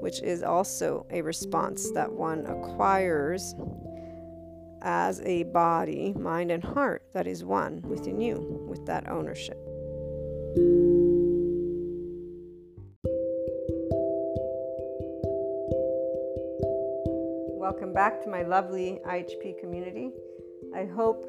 [0.00, 3.54] which is also a response that one acquires
[4.82, 9.58] as a body, mind, and heart that is one within you with that ownership.
[17.58, 20.10] Welcome back to my lovely IHP community.
[20.74, 21.26] I hope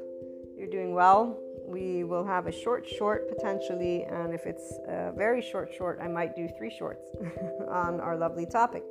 [0.58, 1.38] you're doing well.
[1.70, 6.08] We will have a short, short potentially, and if it's a very short, short, I
[6.08, 7.06] might do three shorts
[7.70, 8.84] on our lovely topic.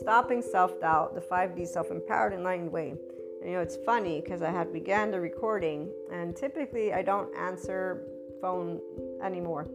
[0.00, 2.94] Stopping self doubt, the 5D self empowered enlightened way.
[3.42, 7.28] And, you know, it's funny because I had began the recording, and typically I don't
[7.36, 8.04] answer
[8.40, 8.80] phone
[9.22, 9.68] anymore,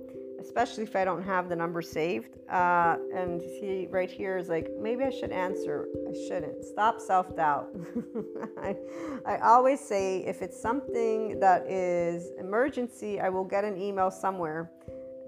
[0.43, 2.37] especially if I don't have the number saved.
[2.49, 5.87] Uh, and see, right here is like, maybe I should answer.
[6.09, 6.63] I shouldn't.
[6.63, 7.69] Stop self doubt.
[8.61, 8.75] I,
[9.25, 14.71] I always say if it's something that is emergency, I will get an email somewhere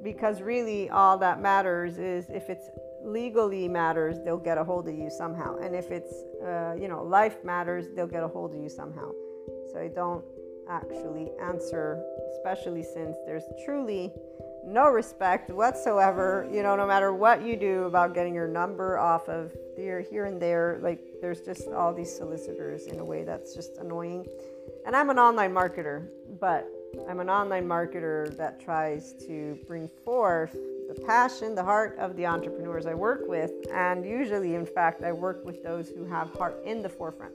[0.03, 2.69] because really all that matters is if it's
[3.03, 5.57] legally matters, they'll get a hold of you somehow.
[5.57, 9.11] And if it's, uh, you know, life matters, they'll get a hold of you somehow.
[9.71, 10.23] So I don't
[10.69, 12.03] actually answer,
[12.37, 14.11] especially since there's truly
[14.65, 19.29] no respect whatsoever, you know, no matter what you do about getting your number off
[19.29, 20.79] of here, here and there.
[20.81, 24.25] Like, there's just all these solicitors in a way that's just annoying.
[24.85, 26.07] And I'm an online marketer,
[26.39, 26.67] but
[27.07, 30.53] I'm an online marketer that tries to bring forth
[30.87, 33.51] the passion, the heart of the entrepreneurs I work with.
[33.71, 37.33] And usually, in fact, I work with those who have heart in the forefront.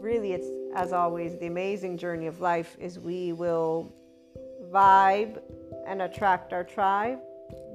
[0.00, 3.94] Really, it's as always the amazing journey of life is we will
[4.72, 5.40] vibe
[5.86, 7.18] and attract our tribe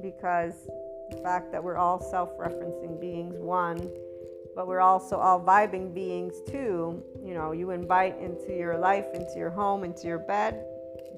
[0.01, 0.53] because
[1.12, 3.90] the fact that we're all self referencing beings, one,
[4.56, 7.03] but we're also all vibing beings too.
[7.23, 10.66] You know, you invite into your life, into your home, into your bed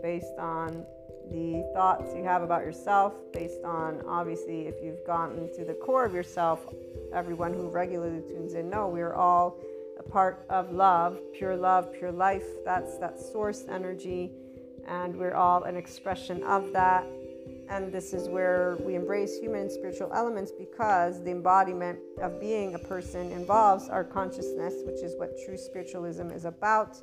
[0.01, 0.85] based on
[1.31, 6.03] the thoughts you have about yourself based on obviously if you've gotten to the core
[6.03, 6.65] of yourself
[7.13, 9.59] everyone who regularly tunes in know we're all
[9.99, 14.31] a part of love pure love pure life that's that source energy
[14.89, 17.05] and we're all an expression of that.
[17.69, 22.73] And this is where we embrace human and spiritual elements because the embodiment of being
[22.73, 26.97] a person involves our consciousness which is what true spiritualism is about.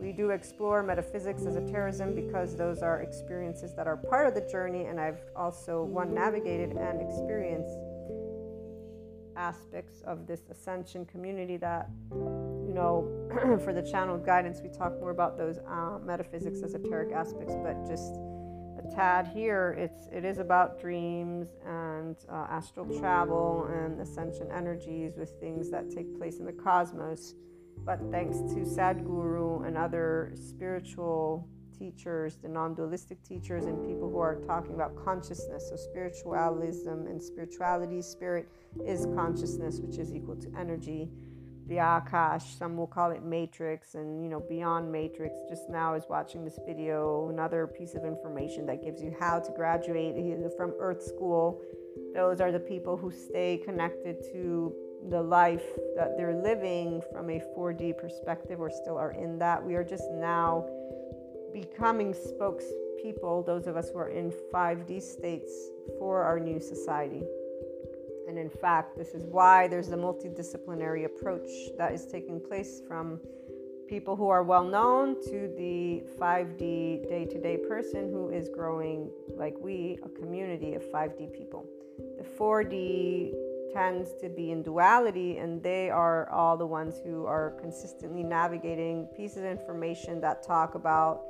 [0.00, 4.84] We do explore metaphysics, esotericism, because those are experiences that are part of the journey,
[4.84, 7.76] and I've also one navigated and experienced
[9.36, 11.88] aspects of this ascension community that
[12.78, 17.76] know for the channel guidance we talk more about those uh, metaphysics esoteric aspects but
[17.86, 18.14] just
[18.78, 25.14] a tad here, it's it is about dreams and uh, astral travel and ascension energies
[25.16, 27.34] with things that take place in the cosmos.
[27.84, 34.18] But thanks to Sadhguru and other spiritual teachers, the non dualistic teachers, and people who
[34.18, 35.70] are talking about consciousness.
[35.70, 38.48] So, spiritualism and spirituality, spirit
[38.84, 41.08] is consciousness, which is equal to energy.
[41.68, 45.36] The Akash, some will call it Matrix, and you know, beyond Matrix.
[45.50, 49.52] Just now is watching this video, another piece of information that gives you how to
[49.52, 50.14] graduate
[50.56, 51.60] from Earth School.
[52.14, 54.72] Those are the people who stay connected to
[55.10, 59.62] the life that they're living from a 4D perspective or still are in that.
[59.62, 60.66] We are just now
[61.52, 65.52] becoming spokespeople, those of us who are in 5D states,
[65.98, 67.24] for our new society.
[68.28, 71.48] And in fact, this is why there's a multidisciplinary approach
[71.78, 73.18] that is taking place from
[73.88, 79.10] people who are well known to the 5D day to day person who is growing,
[79.34, 81.64] like we, a community of 5D people.
[82.18, 83.32] The 4D
[83.72, 89.06] tends to be in duality, and they are all the ones who are consistently navigating
[89.16, 91.22] pieces of information that talk about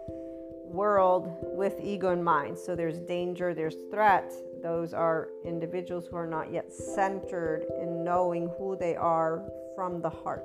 [0.64, 2.58] world with ego in mind.
[2.58, 4.32] So there's danger, there's threat.
[4.62, 9.42] Those are individuals who are not yet centered in knowing who they are
[9.74, 10.44] from the heart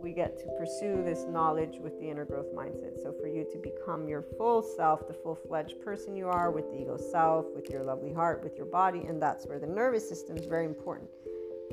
[0.00, 3.02] we get to pursue this knowledge with the inner growth mindset.
[3.02, 6.70] So, for you to become your full self, the full fledged person you are with
[6.70, 10.08] the ego self, with your lovely heart, with your body, and that's where the nervous
[10.08, 11.08] system is very important.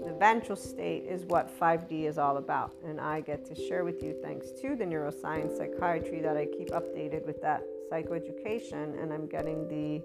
[0.03, 4.03] The ventral state is what 5D is all about, and I get to share with
[4.03, 9.27] you thanks to the neuroscience psychiatry that I keep updated with that psychoeducation, and I'm
[9.27, 10.01] getting the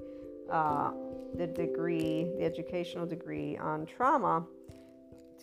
[0.51, 0.91] uh,
[1.37, 4.45] the degree, the educational degree on trauma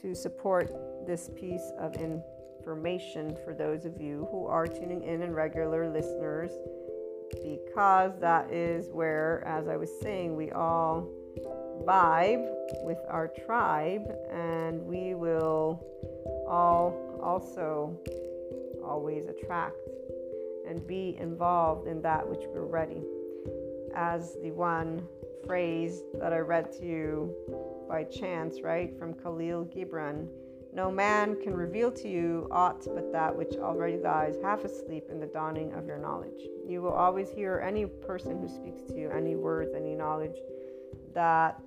[0.01, 0.71] to support
[1.05, 6.51] this piece of information for those of you who are tuning in and regular listeners
[7.43, 11.07] because that is where, as I was saying, we all
[11.85, 12.47] vibe
[12.83, 15.83] with our tribe and we will
[16.47, 17.97] all also
[18.83, 19.77] always attract
[20.67, 23.01] and be involved in that which we're ready.
[23.97, 25.01] As the one
[25.45, 27.33] phrase that I read to you
[27.89, 30.27] by chance, right, from Kahlil Gibran
[30.77, 35.19] no man can reveal to you aught but that which already lies half asleep in
[35.19, 36.39] the dawning of your knowledge.
[36.67, 40.37] You will always hear any person who speaks to you, any words, any knowledge
[41.15, 41.59] that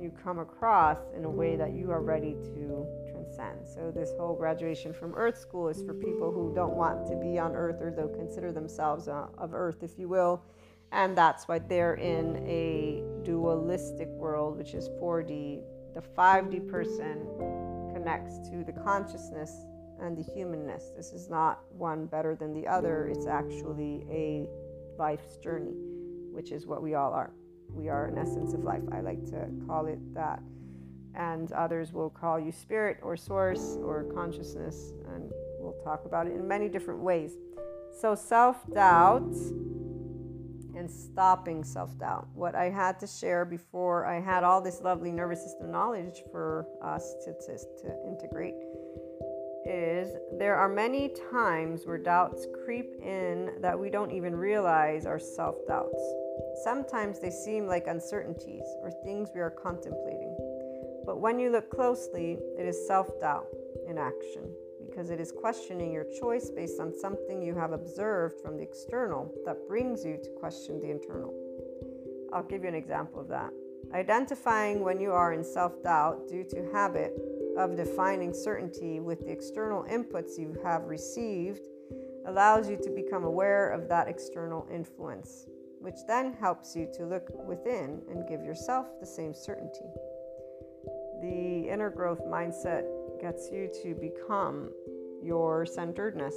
[0.00, 3.66] you come across in a way that you are ready to transcend.
[3.66, 7.40] So, this whole graduation from Earth School is for people who don't want to be
[7.40, 10.44] on Earth or don't consider themselves uh, of Earth, if you will.
[10.92, 15.62] And that's why they're in a dualistic world, which is 4D.
[15.94, 17.26] The 5D person
[17.92, 19.52] connects to the consciousness
[20.00, 20.92] and the humanness.
[20.96, 24.48] This is not one better than the other, it's actually a
[24.98, 25.74] life's journey,
[26.32, 27.32] which is what we all are.
[27.70, 28.82] We are an essence of life.
[28.92, 30.40] I like to call it that.
[31.14, 36.34] And others will call you spirit or source or consciousness, and we'll talk about it
[36.34, 37.32] in many different ways.
[38.00, 39.34] So, self doubt
[40.86, 42.28] and stopping self doubt.
[42.34, 46.66] What I had to share before I had all this lovely nervous system knowledge for
[46.80, 48.54] us to, to, to integrate
[49.68, 55.18] is there are many times where doubts creep in that we don't even realize are
[55.18, 56.00] self doubts.
[56.62, 60.36] Sometimes they seem like uncertainties or things we are contemplating.
[61.04, 63.48] But when you look closely, it is self doubt
[63.88, 64.54] in action
[64.96, 69.30] because it is questioning your choice based on something you have observed from the external
[69.44, 71.34] that brings you to question the internal.
[72.32, 73.50] I'll give you an example of that.
[73.92, 77.12] Identifying when you are in self doubt due to habit
[77.58, 81.66] of defining certainty with the external inputs you have received
[82.26, 85.44] allows you to become aware of that external influence,
[85.78, 89.90] which then helps you to look within and give yourself the same certainty.
[91.20, 92.84] The inner growth mindset
[93.26, 94.70] gets you to become
[95.20, 96.36] your centeredness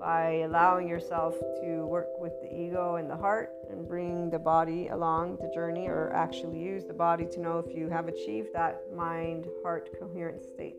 [0.00, 4.88] by allowing yourself to work with the ego and the heart and bring the body
[4.88, 8.84] along the journey or actually use the body to know if you have achieved that
[8.96, 10.76] mind heart coherent state.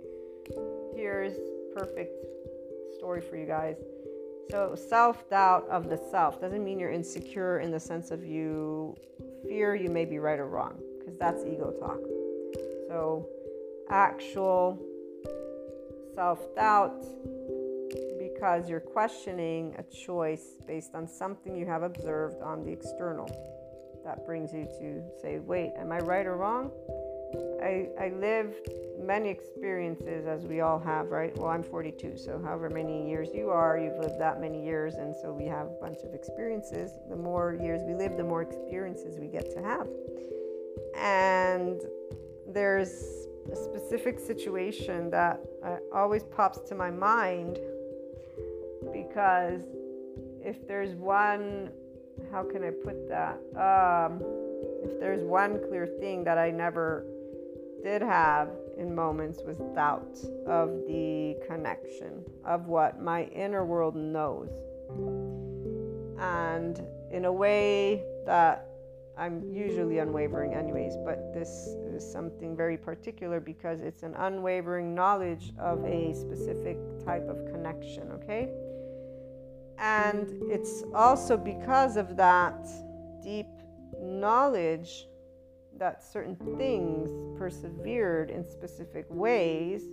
[0.96, 1.34] Here's
[1.76, 2.26] perfect
[2.98, 3.76] story for you guys.
[4.50, 8.96] So self-doubt of the self doesn't mean you're insecure in the sense of you
[9.48, 12.00] fear you may be right or wrong because that's ego talk.
[12.88, 13.30] So
[13.90, 14.80] actual
[16.16, 17.06] self doubt
[18.20, 23.28] because you're questioning a choice based on something you have observed on the external.
[24.04, 26.72] That brings you to say, wait, am I right or wrong?
[27.62, 31.36] I, I lived many experiences as we all have, right?
[31.38, 35.16] Well, I'm 42, so however many years you are, you've lived that many years, and
[35.22, 36.92] so we have a bunch of experiences.
[37.10, 39.88] The more years we live, the more experiences we get to have.
[40.96, 41.82] And
[42.48, 47.60] there's a specific situation that uh, always pops to my mind
[48.92, 49.62] because
[50.42, 51.72] if there's one,
[52.32, 53.36] how can I put that?
[53.56, 54.22] Um,
[54.84, 57.06] if there's one clear thing that I never
[57.84, 64.50] did have in moments was doubt of the connection of what my inner world knows.
[66.20, 68.68] And in a way that
[69.18, 71.50] I'm usually unwavering, anyways, but this
[71.88, 78.12] is something very particular because it's an unwavering knowledge of a specific type of connection,
[78.12, 78.50] okay?
[79.80, 82.68] And it's also because of that
[83.24, 83.48] deep
[84.00, 85.08] knowledge
[85.78, 89.84] that certain things persevered in specific ways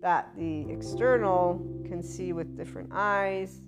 [0.00, 3.60] that the external can see with different eyes,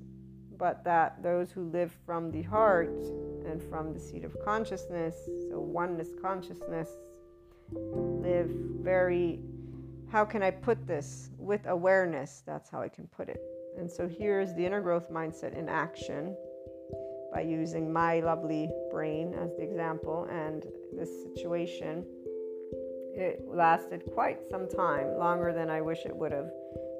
[0.58, 2.98] but that those who live from the heart
[3.46, 5.16] and from the seat of consciousness,
[5.48, 6.90] so oneness consciousness,
[7.72, 8.50] live
[8.80, 9.40] very,
[10.10, 11.30] how can I put this?
[11.38, 13.40] With awareness, that's how I can put it.
[13.78, 16.36] And so here's the inner growth mindset in action
[17.32, 20.64] by using my lovely brain as the example and
[20.96, 22.04] this situation.
[23.14, 26.50] It lasted quite some time, longer than I wish it would have,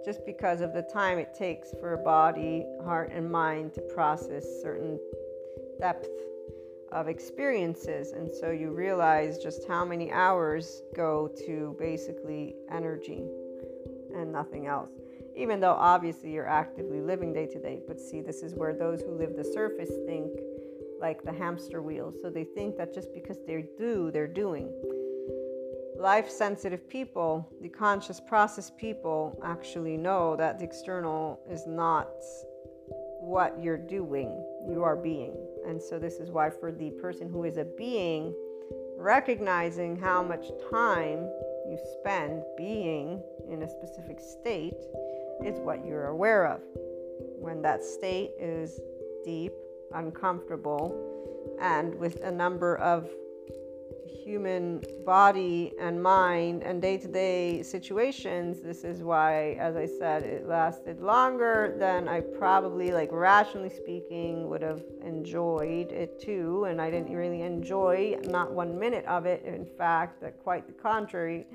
[0.04, 4.44] just because of the time it takes for a body, heart, and mind to process
[4.62, 4.98] certain
[5.78, 6.08] depth
[6.92, 8.12] of experiences.
[8.12, 13.24] And so you realize just how many hours go to basically energy
[14.14, 14.90] and nothing else
[15.36, 17.80] even though obviously you're actively living day to day.
[17.86, 20.32] But see, this is where those who live the surface think
[20.98, 22.12] like the hamster wheel.
[22.22, 24.72] So they think that just because they do, they're doing.
[25.98, 32.08] Life sensitive people, the conscious process people, actually know that the external is not
[33.20, 35.34] what you're doing, you are being.
[35.66, 38.34] And so, this is why, for the person who is a being,
[38.96, 41.28] recognizing how much time
[41.68, 44.74] you spend being in a specific state
[45.44, 46.60] is what you're aware of.
[47.38, 48.80] When that state is
[49.24, 49.52] deep,
[49.92, 50.94] uncomfortable,
[51.60, 53.08] and with a number of
[54.24, 60.24] human body and mind and day to day situations, this is why, as I said,
[60.24, 66.64] it lasted longer than I probably, like rationally speaking, would have enjoyed it too.
[66.64, 69.44] And I didn't really enjoy not one minute of it.
[69.44, 71.46] In fact, quite the contrary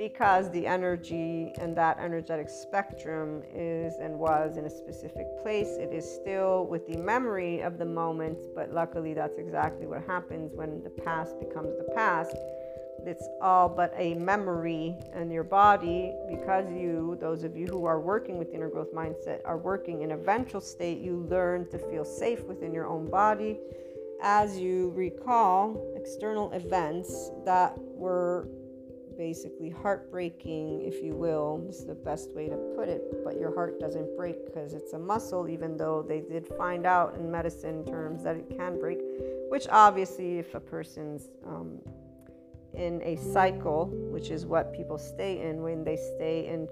[0.00, 5.76] because the energy and that energetic spectrum is and was in a specific place.
[5.78, 10.52] It is still with the memory of the moment, but luckily, that's exactly what happens
[10.54, 12.34] when the past becomes the past.
[13.06, 18.00] It's all but a memory, and your body, because you, those of you who are
[18.00, 21.78] working with the inner growth mindset, are working in a ventral state, you learn to
[21.78, 23.58] feel safe within your own body
[24.22, 28.46] as you recall external events that were
[29.16, 31.66] basically heartbreaking, if you will.
[31.68, 33.02] Is the best way to put it.
[33.22, 37.14] But your heart doesn't break because it's a muscle, even though they did find out
[37.16, 38.98] in medicine terms that it can break.
[39.50, 41.80] Which obviously, if a person's um,
[42.74, 46.68] in a cycle, which is what people stay in when they stay in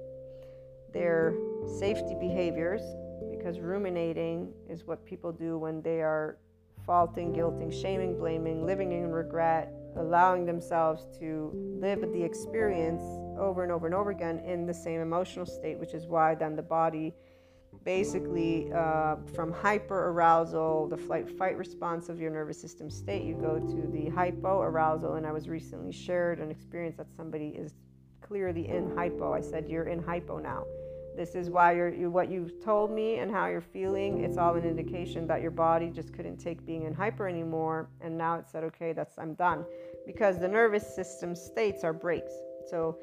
[0.92, 1.34] their
[1.78, 2.82] safety behaviors,
[3.30, 6.38] because ruminating is what people do when they are
[6.86, 11.50] faulting, guilting, shaming, blaming, living in regret, allowing themselves to
[11.80, 13.02] live the experience
[13.38, 16.56] over and over and over again in the same emotional state, which is why then
[16.56, 17.14] the body
[17.84, 23.34] basically uh, from hyper arousal, the flight fight response of your nervous system state, you
[23.34, 25.14] go to the hypo arousal.
[25.14, 27.74] And I was recently shared an experience that somebody is
[28.20, 29.32] clearly in hypo.
[29.32, 30.64] I said, You're in hypo now.
[31.16, 34.22] This is why you're you, what you've told me and how you're feeling.
[34.22, 38.16] It's all an indication that your body just couldn't take being in hyper anymore, and
[38.16, 39.64] now it said, okay, that's I'm done,
[40.06, 42.32] because the nervous system states are breaks.
[42.70, 42.98] So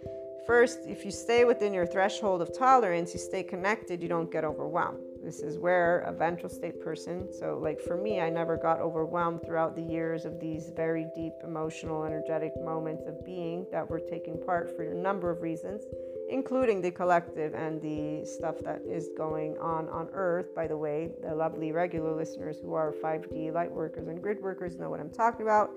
[0.45, 4.43] first, if you stay within your threshold of tolerance, you stay connected, you don't get
[4.43, 4.99] overwhelmed.
[5.23, 9.41] This is where a ventral state person, so like for me, I never got overwhelmed
[9.43, 14.37] throughout the years of these very deep emotional, energetic moments of being that were taking
[14.45, 15.83] part for a number of reasons
[16.29, 20.55] including the collective and the stuff that is going on on Earth.
[20.55, 24.77] By the way, the lovely regular listeners who are 5D light workers and grid workers
[24.77, 25.71] know what I'm talking about.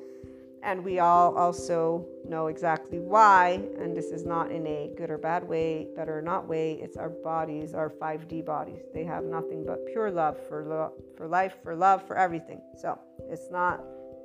[0.62, 3.60] And we all also know exactly why.
[3.78, 6.72] And this is not in a good or bad way, better or not way.
[6.82, 8.82] It's our bodies, our 5D bodies.
[8.92, 12.60] They have nothing but pure love for, for life, for love, for everything.
[12.76, 12.98] So
[13.30, 13.80] it's not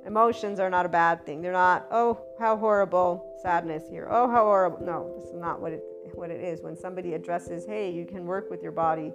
[0.06, 1.40] Emotions are not a bad thing.
[1.40, 4.06] They're not, oh, how horrible, sadness here.
[4.10, 4.84] Oh, how horrible.
[4.84, 6.60] No, this is not what it what it is.
[6.60, 9.12] When somebody addresses, hey, you can work with your body.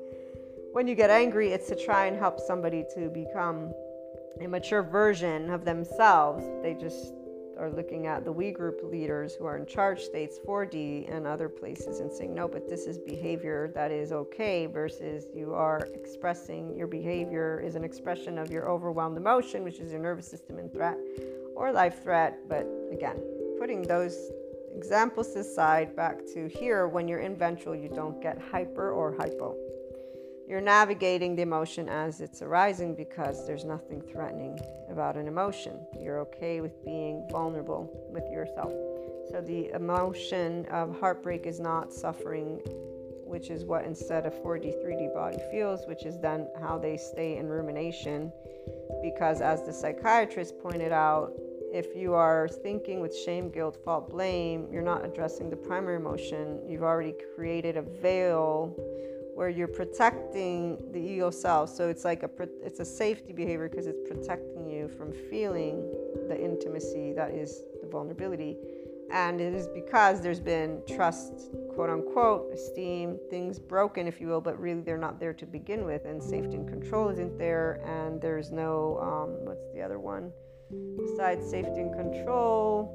[0.74, 3.72] When you get angry, it's to try and help somebody to become
[4.42, 6.46] a mature version of themselves.
[6.62, 7.14] They just
[7.60, 11.50] are looking at the we group leaders who are in charge states 4D and other
[11.50, 16.74] places and saying, no, but this is behavior that is okay versus you are expressing
[16.76, 20.70] your behavior is an expression of your overwhelmed emotion, which is your nervous system in
[20.70, 20.98] threat
[21.54, 22.40] or life threat.
[22.48, 23.22] But again,
[23.60, 24.32] putting those
[24.74, 29.58] examples aside back to here, when you're in ventral, you don't get hyper or hypo
[30.50, 35.80] you're navigating the emotion as it's arising because there's nothing threatening about an emotion.
[36.02, 38.74] You're okay with being vulnerable with yourself.
[39.30, 42.62] So the emotion of heartbreak is not suffering,
[43.26, 47.38] which is what instead a 4D, 3D body feels, which is then how they stay
[47.38, 48.32] in rumination.
[49.04, 51.32] Because as the psychiatrist pointed out,
[51.72, 56.60] if you are thinking with shame, guilt, fault, blame, you're not addressing the primary emotion.
[56.68, 58.76] You've already created a veil
[59.40, 61.70] where you're protecting the ego self.
[61.70, 62.30] So it's like a
[62.62, 65.90] it's a safety behavior because it's protecting you from feeling
[66.28, 68.58] the intimacy that is the vulnerability.
[69.14, 74.42] And it is because there's been trust, quote unquote, esteem, things broken, if you will,
[74.42, 76.04] but really they're not there to begin with.
[76.04, 77.80] And safety and control isn't there.
[77.86, 80.34] And there's no, um, what's the other one?
[80.98, 82.94] Besides safety and control,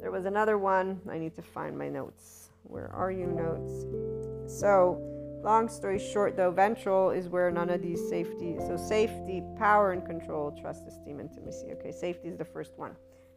[0.00, 1.00] there was another one.
[1.08, 2.48] I need to find my notes.
[2.64, 3.86] Where are you, notes?
[4.60, 5.11] So,
[5.42, 10.06] Long story short, though, ventral is where none of these safety, so safety, power and
[10.06, 11.72] control, trust, esteem, intimacy.
[11.72, 12.92] Okay, safety is the first one.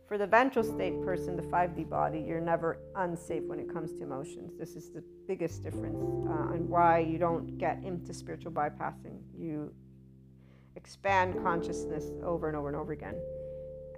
[0.08, 4.04] For the ventral state person, the 5D body, you're never unsafe when it comes to
[4.04, 4.52] emotions.
[4.60, 5.98] This is the biggest difference
[6.30, 9.18] uh, and why you don't get into spiritual bypassing.
[9.36, 9.74] You
[10.76, 13.16] expand consciousness over and over and over again,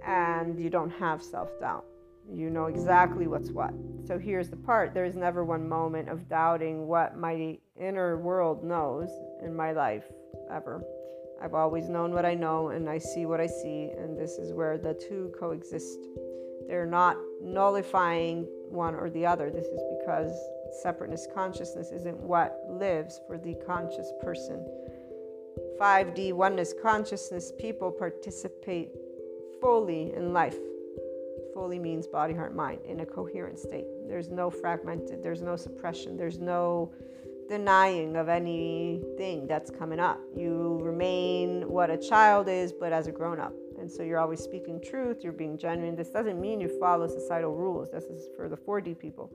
[0.02, 1.84] and you don't have self doubt.
[2.30, 3.72] You know exactly what's what.
[4.06, 8.62] So here's the part there is never one moment of doubting what my inner world
[8.62, 9.08] knows
[9.42, 10.04] in my life,
[10.50, 10.82] ever.
[11.42, 14.52] I've always known what I know and I see what I see, and this is
[14.52, 15.98] where the two coexist.
[16.66, 19.50] They're not nullifying one or the other.
[19.50, 20.32] This is because
[20.82, 24.66] separateness consciousness isn't what lives for the conscious person.
[25.80, 28.90] 5D oneness consciousness people participate
[29.60, 30.56] fully in life
[31.58, 33.84] fully means body, heart, mind in a coherent state.
[34.06, 36.92] There's no fragmented, there's no suppression, there's no
[37.48, 40.20] denying of anything that's coming up.
[40.36, 43.52] You remain what a child is, but as a grown up.
[43.80, 45.96] And so you're always speaking truth, you're being genuine.
[45.96, 47.90] This doesn't mean you follow societal rules.
[47.90, 49.28] This is for the 4D people.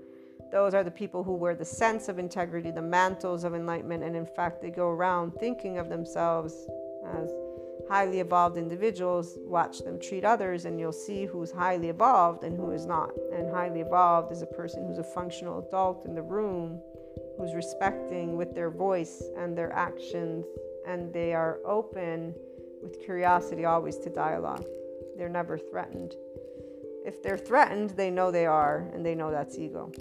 [0.49, 4.15] Those are the people who wear the sense of integrity, the mantles of enlightenment, and
[4.15, 6.53] in fact, they go around thinking of themselves
[7.05, 7.33] as
[7.93, 12.71] highly evolved individuals, watch them treat others, and you'll see who's highly evolved and who
[12.71, 13.11] is not.
[13.31, 16.81] And highly evolved is a person who's a functional adult in the room,
[17.37, 20.43] who's respecting with their voice and their actions,
[20.87, 22.33] and they are open
[22.81, 24.65] with curiosity always to dialogue.
[25.15, 26.15] They're never threatened.
[27.05, 29.91] If they're threatened, they know they are, and they know that's ego.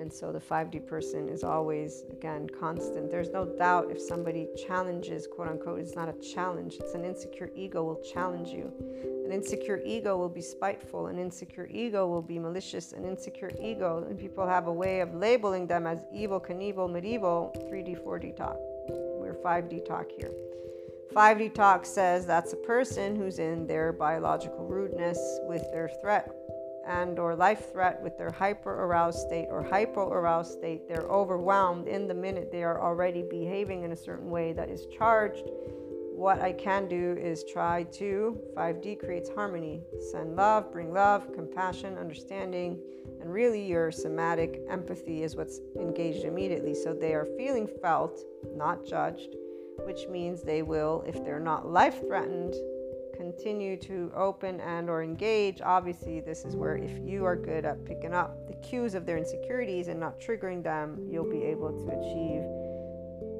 [0.00, 3.10] And so the 5D person is always, again, constant.
[3.10, 7.50] There's no doubt if somebody challenges, quote unquote, it's not a challenge, it's an insecure
[7.54, 8.72] ego will challenge you.
[9.26, 14.06] An insecure ego will be spiteful, an insecure ego will be malicious, an insecure ego,
[14.08, 18.56] and people have a way of labeling them as evil, Knievel, medieval, 3D, 4D talk.
[18.88, 20.30] We're 5D talk here.
[21.12, 26.39] 5D talk says that's a person who's in their biological rudeness with their threat
[26.90, 30.88] and or life threat with their hyper aroused state or hypo aroused state.
[30.88, 32.50] They're overwhelmed in the minute.
[32.50, 35.44] They are already behaving in a certain way that is charged.
[36.12, 39.82] What i can do is try to 5d creates harmony.
[40.10, 42.78] Send love bring love compassion understanding
[43.20, 46.74] and really your somatic empathy is what's engaged immediately.
[46.74, 48.20] So they are feeling felt
[48.56, 49.36] not judged
[49.84, 52.54] which means they will if they're not life threatened
[53.20, 57.84] continue to open and or engage obviously this is where if you are good at
[57.84, 61.86] picking up the cues of their insecurities and not triggering them you'll be able to
[61.98, 62.42] achieve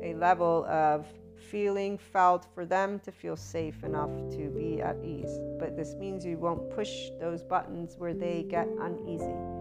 [0.03, 1.07] a level of
[1.51, 5.39] feeling felt for them to feel safe enough to be at ease.
[5.59, 9.60] But this means you won't push those buttons where they get uneasy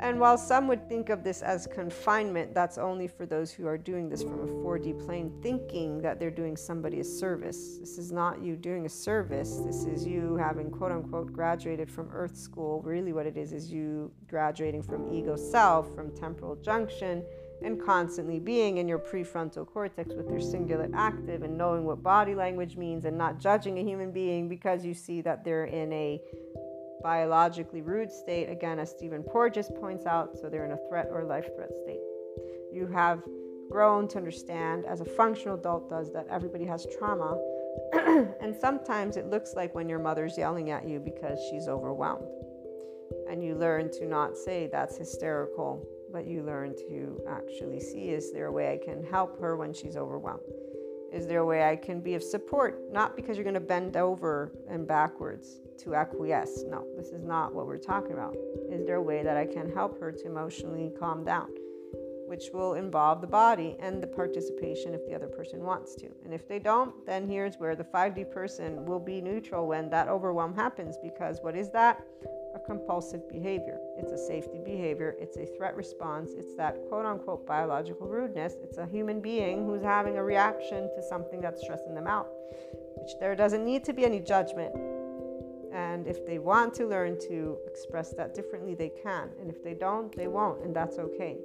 [0.00, 3.76] and while some would think of this as confinement, that's only for those who are
[3.78, 7.78] doing this from a 4D plane, thinking that they're doing somebody a service.
[7.78, 9.56] This is not you doing a service.
[9.64, 12.80] This is you having, quote unquote, graduated from Earth School.
[12.82, 17.24] Really, what it is is you graduating from ego self, from temporal junction,
[17.62, 22.34] and constantly being in your prefrontal cortex with your cingulate active and knowing what body
[22.34, 26.20] language means and not judging a human being because you see that they're in a
[27.02, 31.24] biologically rude state, again, as Stephen Porges points out, so they're in a threat or
[31.24, 32.00] life threat state.
[32.72, 33.22] You have
[33.70, 37.38] grown to understand, as a functional adult does, that everybody has trauma.
[38.40, 42.26] and sometimes it looks like when your mother's yelling at you because she's overwhelmed.
[43.30, 48.32] And you learn to not say that's hysterical, but you learn to actually see is
[48.32, 50.42] there a way I can help her when she's overwhelmed?
[51.12, 52.92] Is there a way I can be of support?
[52.92, 56.64] Not because you're going to bend over and backwards to acquiesce.
[56.68, 58.36] No, this is not what we're talking about.
[58.70, 61.48] Is there a way that I can help her to emotionally calm down?
[62.26, 66.08] Which will involve the body and the participation if the other person wants to.
[66.24, 70.08] And if they don't, then here's where the 5D person will be neutral when that
[70.08, 72.04] overwhelm happens because what is that?
[72.54, 73.78] a compulsive behavior.
[73.96, 75.16] It's a safety behavior.
[75.18, 76.32] It's a threat response.
[76.36, 78.54] It's that quote unquote biological rudeness.
[78.62, 82.28] It's a human being who's having a reaction to something that's stressing them out,
[82.96, 84.72] which there doesn't need to be any judgment.
[85.72, 89.30] And if they want to learn to express that differently, they can.
[89.40, 90.64] And if they don't, they won't.
[90.64, 91.38] And that's okay.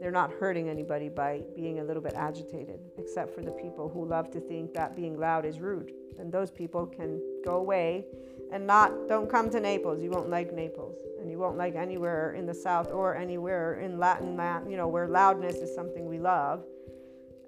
[0.00, 4.06] They're not hurting anybody by being a little bit agitated, except for the people who
[4.06, 5.92] love to think that being loud is rude.
[6.18, 8.06] And those people can go away
[8.52, 10.02] and not don't come to Naples.
[10.02, 13.98] You won't like Naples, and you won't like anywhere in the South or anywhere in
[13.98, 14.40] Latin.
[14.68, 16.64] You know where loudness is something we love.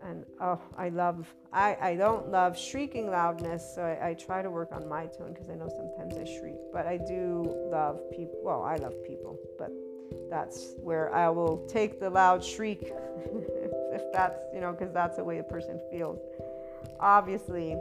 [0.04, 1.32] And oh, I love.
[1.52, 5.32] I I don't love shrieking loudness, so I, I try to work on my tone
[5.32, 6.56] because I know sometimes I shriek.
[6.72, 8.40] But I do love people.
[8.42, 9.70] Well, I love people, but
[10.28, 12.80] that's where I will take the loud shriek
[13.92, 16.18] if that's you know because that's the way a person feels.
[16.98, 17.76] Obviously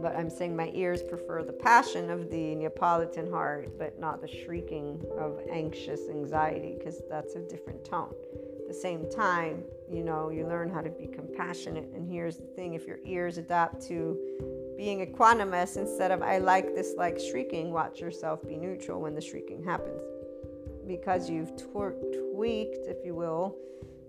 [0.00, 4.28] but I'm saying my ears prefer the passion of the Neapolitan heart, but not the
[4.28, 8.12] shrieking of anxious anxiety, because that's a different tone.
[8.68, 11.88] The same time, you know, you learn how to be compassionate.
[11.94, 14.18] And here's the thing if your ears adapt to
[14.76, 19.20] being equanimous instead of I like this like shrieking, watch yourself be neutral when the
[19.20, 20.02] shrieking happens.
[20.86, 23.56] Because you've tweaked, if you will,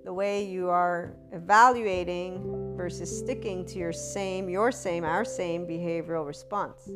[0.03, 6.25] the way you are evaluating versus sticking to your same, your same, our same behavioral
[6.25, 6.89] response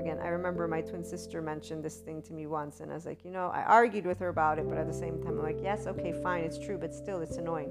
[0.00, 0.18] again.
[0.18, 3.24] I remember my twin sister mentioned this thing to me once, and I was like,
[3.24, 5.60] you know, I argued with her about it, but at the same time, I'm like,
[5.62, 7.70] yes, okay, fine, it's true, but still, it's annoying.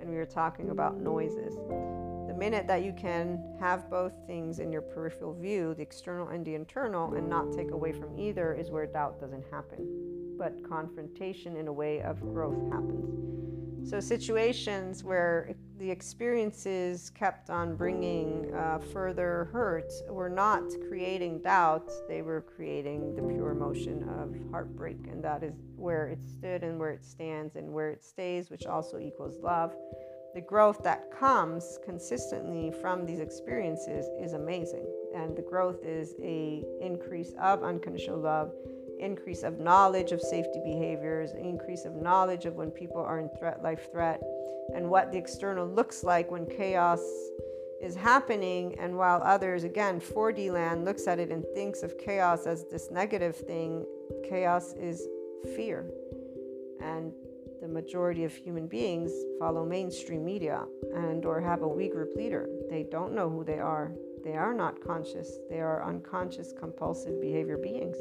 [0.00, 1.54] And we were talking about noises.
[2.26, 6.44] The minute that you can have both things in your peripheral view, the external and
[6.44, 10.06] the internal, and not take away from either, is where doubt doesn't happen
[10.38, 13.88] but confrontation in a way of growth happens.
[13.88, 21.90] So, situations where the experiences kept on bringing uh, further hurt were not creating doubt,
[22.08, 25.06] they were creating the pure emotion of heartbreak.
[25.10, 28.66] And that is where it stood and where it stands and where it stays, which
[28.66, 29.74] also equals love.
[30.34, 34.86] The growth that comes consistently from these experiences is amazing.
[35.14, 38.52] And the growth is a increase of unconditional love
[38.98, 43.62] increase of knowledge of safety behaviors, increase of knowledge of when people are in threat,
[43.62, 44.22] life threat,
[44.74, 47.00] and what the external looks like when chaos
[47.80, 48.76] is happening.
[48.78, 52.90] And while others, again, 4D land looks at it and thinks of chaos as this
[52.90, 53.84] negative thing,
[54.28, 55.06] chaos is
[55.54, 55.90] fear.
[56.80, 57.12] And
[57.60, 62.48] the majority of human beings follow mainstream media and or have a we group leader.
[62.70, 63.92] They don't know who they are.
[64.24, 65.38] They are not conscious.
[65.48, 67.96] They are unconscious compulsive behavior beings.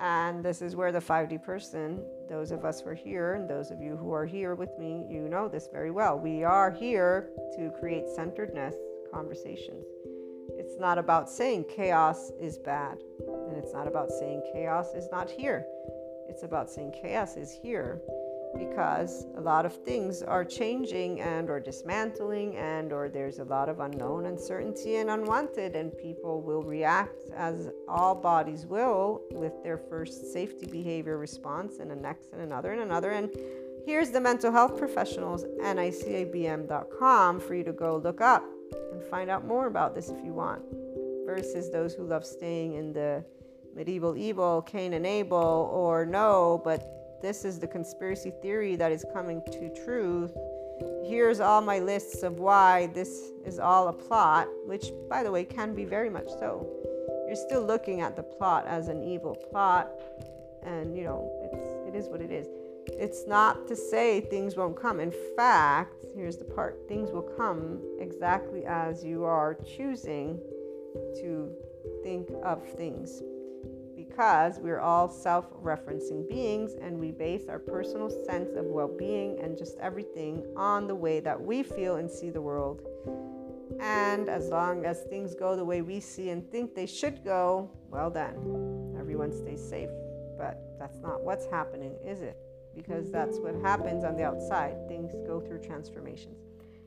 [0.00, 3.70] And this is where the 5D person, those of us who are here, and those
[3.70, 6.18] of you who are here with me, you know this very well.
[6.18, 8.74] We are here to create centeredness
[9.12, 9.86] conversations.
[10.58, 12.98] It's not about saying chaos is bad,
[13.48, 15.64] and it's not about saying chaos is not here.
[16.28, 18.00] It's about saying chaos is here
[18.56, 23.68] because a lot of things are changing and or dismantling and or there's a lot
[23.68, 29.78] of unknown uncertainty and unwanted and people will react as all bodies will with their
[29.78, 33.10] first safety behavior response and a next and another and another.
[33.10, 33.30] And
[33.86, 38.44] here's the mental health professionals nicabm.com for you to go look up
[38.92, 40.62] and find out more about this if you want
[41.26, 43.24] versus those who love staying in the
[43.74, 49.04] medieval evil cain and abel or no but this is the conspiracy theory that is
[49.12, 50.36] coming to truth.
[51.04, 55.44] Here's all my lists of why this is all a plot, which, by the way,
[55.44, 56.66] can be very much so.
[57.26, 59.90] You're still looking at the plot as an evil plot,
[60.62, 62.48] and you know, it's, it is what it is.
[62.86, 65.00] It's not to say things won't come.
[65.00, 70.38] In fact, here's the part things will come exactly as you are choosing
[71.16, 71.50] to
[72.02, 73.22] think of things
[74.14, 79.40] because we're all self referencing beings and we base our personal sense of well being
[79.40, 82.82] and just everything on the way that we feel and see the world.
[83.80, 87.68] And as long as things go the way we see and think they should go,
[87.90, 89.90] well, then everyone stays safe.
[90.38, 92.36] But that's not what's happening, is it?
[92.72, 94.76] Because that's what happens on the outside.
[94.86, 96.38] Things go through transformations.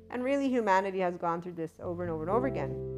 [0.10, 2.97] And really, humanity has gone through this over and over and over again.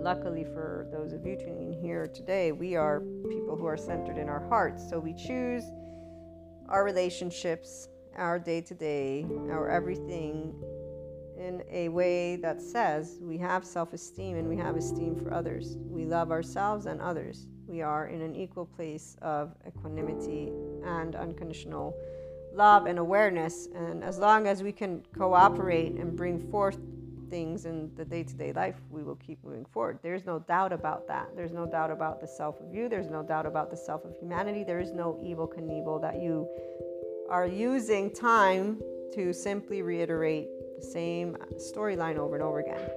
[0.00, 4.16] Luckily, for those of you tuning in here today, we are people who are centered
[4.16, 4.88] in our hearts.
[4.88, 5.62] So we choose
[6.70, 7.86] our relationships,
[8.16, 10.54] our day to day, our everything
[11.38, 15.76] in a way that says we have self esteem and we have esteem for others.
[15.78, 17.46] We love ourselves and others.
[17.66, 20.50] We are in an equal place of equanimity
[20.82, 21.94] and unconditional
[22.54, 23.68] love and awareness.
[23.74, 26.78] And as long as we can cooperate and bring forth
[27.30, 29.98] things in the day to day life, we will keep moving forward.
[30.02, 31.28] There's no doubt about that.
[31.36, 32.88] There's no doubt about the self of you.
[32.88, 34.64] There's no doubt about the self of humanity.
[34.64, 36.48] There is no Evel Knievel that you
[37.30, 38.80] are using time
[39.14, 42.90] to simply reiterate the same storyline over and over again.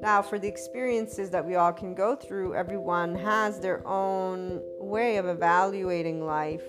[0.00, 5.16] Now, for the experiences that we all can go through, everyone has their own way
[5.16, 6.62] of evaluating life.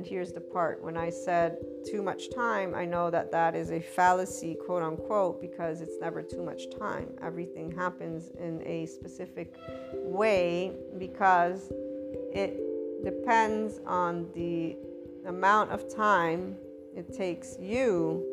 [0.00, 3.70] And here's the part when I said too much time, I know that that is
[3.70, 7.10] a fallacy, quote unquote, because it's never too much time.
[7.22, 9.56] Everything happens in a specific
[9.92, 11.70] way because
[12.32, 12.58] it
[13.04, 14.78] depends on the
[15.26, 16.56] amount of time
[16.96, 18.24] it takes you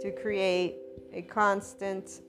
[0.00, 0.76] to create
[1.12, 2.22] a constant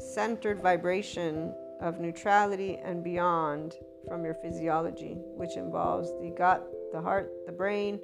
[0.00, 3.76] centered vibration of neutrality and beyond
[4.08, 8.00] from your physiology, which involves the gut, the heart, the brain,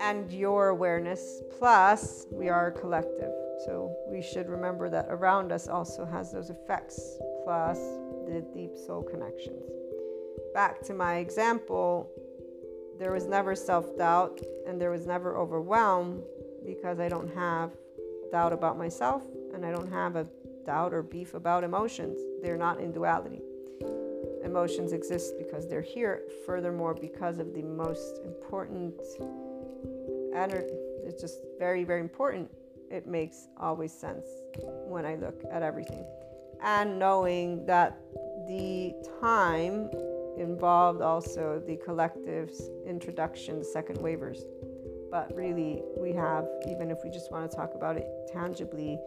[0.00, 1.42] and your awareness.
[1.58, 3.32] Plus, we are collective.
[3.64, 7.78] So we should remember that around us also has those effects, plus
[8.26, 9.62] the deep soul connections.
[10.52, 12.10] Back to my example,
[12.98, 16.22] there was never self doubt and there was never overwhelm
[16.64, 17.70] because I don't have
[18.30, 19.22] doubt about myself
[19.54, 20.26] and I don't have a
[20.66, 22.18] doubt or beef about emotions.
[22.42, 23.40] They're not in duality.
[24.44, 26.22] Emotions exist because they're here.
[26.46, 29.00] Furthermore, because of the most important
[31.04, 32.50] it's just very, very important.
[32.90, 34.26] It makes always sense
[34.86, 36.04] when I look at everything.
[36.62, 37.98] And knowing that
[38.46, 39.90] the time
[40.38, 44.40] involved also the collective's introduction, the second waivers.
[45.10, 48.98] But really, we have, even if we just want to talk about it tangibly,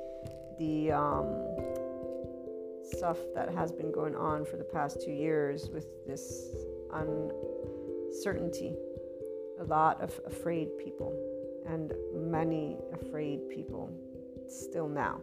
[0.60, 1.75] the um,
[2.96, 6.56] stuff that has been going on for the past two years with this
[6.94, 8.76] uncertainty.
[9.60, 11.14] A lot of afraid people,
[11.68, 13.90] and many afraid people
[14.48, 15.20] still now.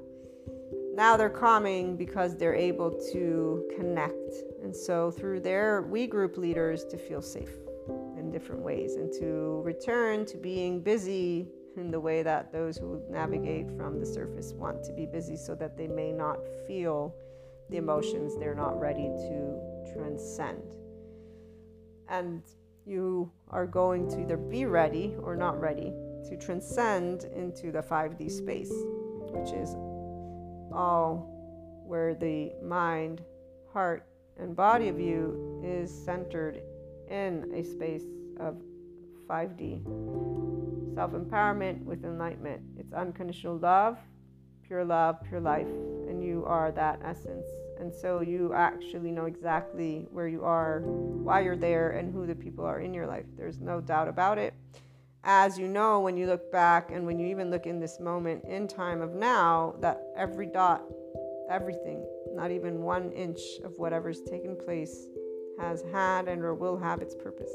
[0.95, 6.85] Now they're calming because they're able to connect, and so through their we group leaders
[6.87, 7.53] to feel safe
[8.19, 13.03] in different ways and to return to being busy in the way that those who
[13.09, 17.15] navigate from the surface want to be busy so that they may not feel
[17.71, 20.77] the emotions they're not ready to transcend.
[22.09, 22.43] And
[22.85, 25.93] you are going to either be ready or not ready
[26.29, 28.73] to transcend into the 5D space,
[29.31, 29.75] which is
[30.75, 31.29] all
[31.87, 33.23] where the mind,
[33.73, 34.07] heart,
[34.39, 36.63] and body of you is centered
[37.09, 38.05] in a space
[38.41, 38.57] of
[39.29, 39.85] 5D
[40.95, 42.63] self empowerment with enlightenment.
[42.79, 43.99] It's unconditional love,
[44.67, 45.69] pure love, pure life,
[46.47, 47.47] are that essence.
[47.79, 52.35] And so you actually know exactly where you are, why you're there, and who the
[52.35, 53.25] people are in your life.
[53.37, 54.55] There's no doubt about it.
[55.25, 58.45] As you know, when you look back and when you even look in this moment
[58.45, 60.83] in time of now, that every dot,
[61.51, 65.07] everything, not even one inch of whatever's taken place,
[65.61, 67.53] has had and or will have its purpose.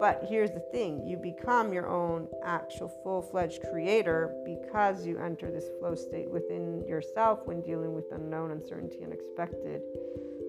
[0.00, 5.50] But here's the thing you become your own actual full fledged creator because you enter
[5.50, 9.82] this flow state within yourself when dealing with unknown, uncertainty, unexpected.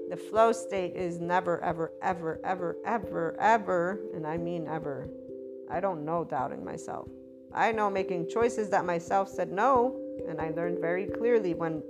[0.10, 5.10] The flow state is never, ever, ever, ever, ever, ever, and I mean ever.
[5.70, 7.10] I don't know doubting myself.
[7.54, 11.84] I know making choices that myself said no, and I learned very clearly when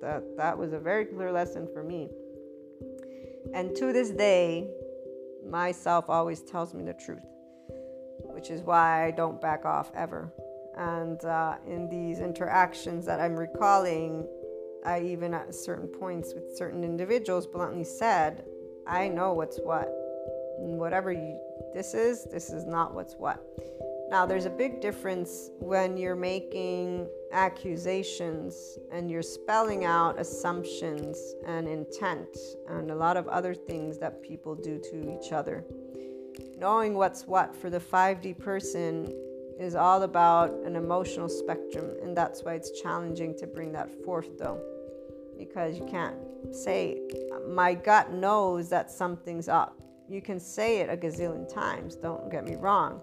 [0.00, 2.08] that that was a very clear lesson for me.
[3.54, 4.70] And to this day,
[5.48, 7.26] myself always tells me the truth,
[8.24, 10.32] which is why I don't back off ever.
[10.76, 14.26] And uh, in these interactions that I'm recalling,
[14.84, 18.44] I even at certain points with certain individuals bluntly said,
[18.86, 19.88] I know what's what.
[20.58, 21.38] And whatever you,
[21.74, 23.44] this is, this is not what's what.
[24.10, 31.68] Now, there's a big difference when you're making accusations and you're spelling out assumptions and
[31.68, 32.36] intent
[32.68, 35.64] and a lot of other things that people do to each other.
[36.58, 39.12] Knowing what's what for the 5D person
[39.58, 44.38] is all about an emotional spectrum, and that's why it's challenging to bring that forth,
[44.38, 44.60] though,
[45.36, 46.16] because you can't
[46.52, 47.00] say,
[47.48, 49.80] My gut knows that something's up.
[50.08, 53.00] You can say it a gazillion times, don't get me wrong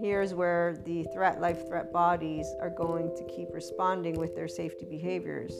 [0.00, 4.84] here's where the threat life threat bodies are going to keep responding with their safety
[4.84, 5.52] behaviors.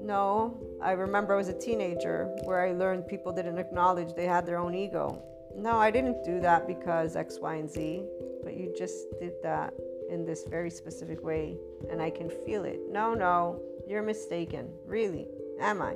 [0.00, 4.44] No, I remember I was a teenager where I learned people didn't acknowledge they had
[4.44, 5.22] their own ego.
[5.56, 8.04] No, I didn't do that because X, Y, and Z,
[8.42, 9.72] but you just did that
[10.10, 11.56] in this very specific way,
[11.90, 12.80] and I can feel it.
[12.90, 14.68] No, no, you're mistaken.
[14.84, 15.26] Really,
[15.58, 15.94] am I?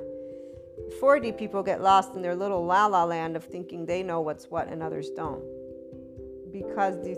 [0.99, 4.49] 4D people get lost in their little la la land of thinking they know what's
[4.49, 5.43] what and others don't
[6.51, 7.11] because the,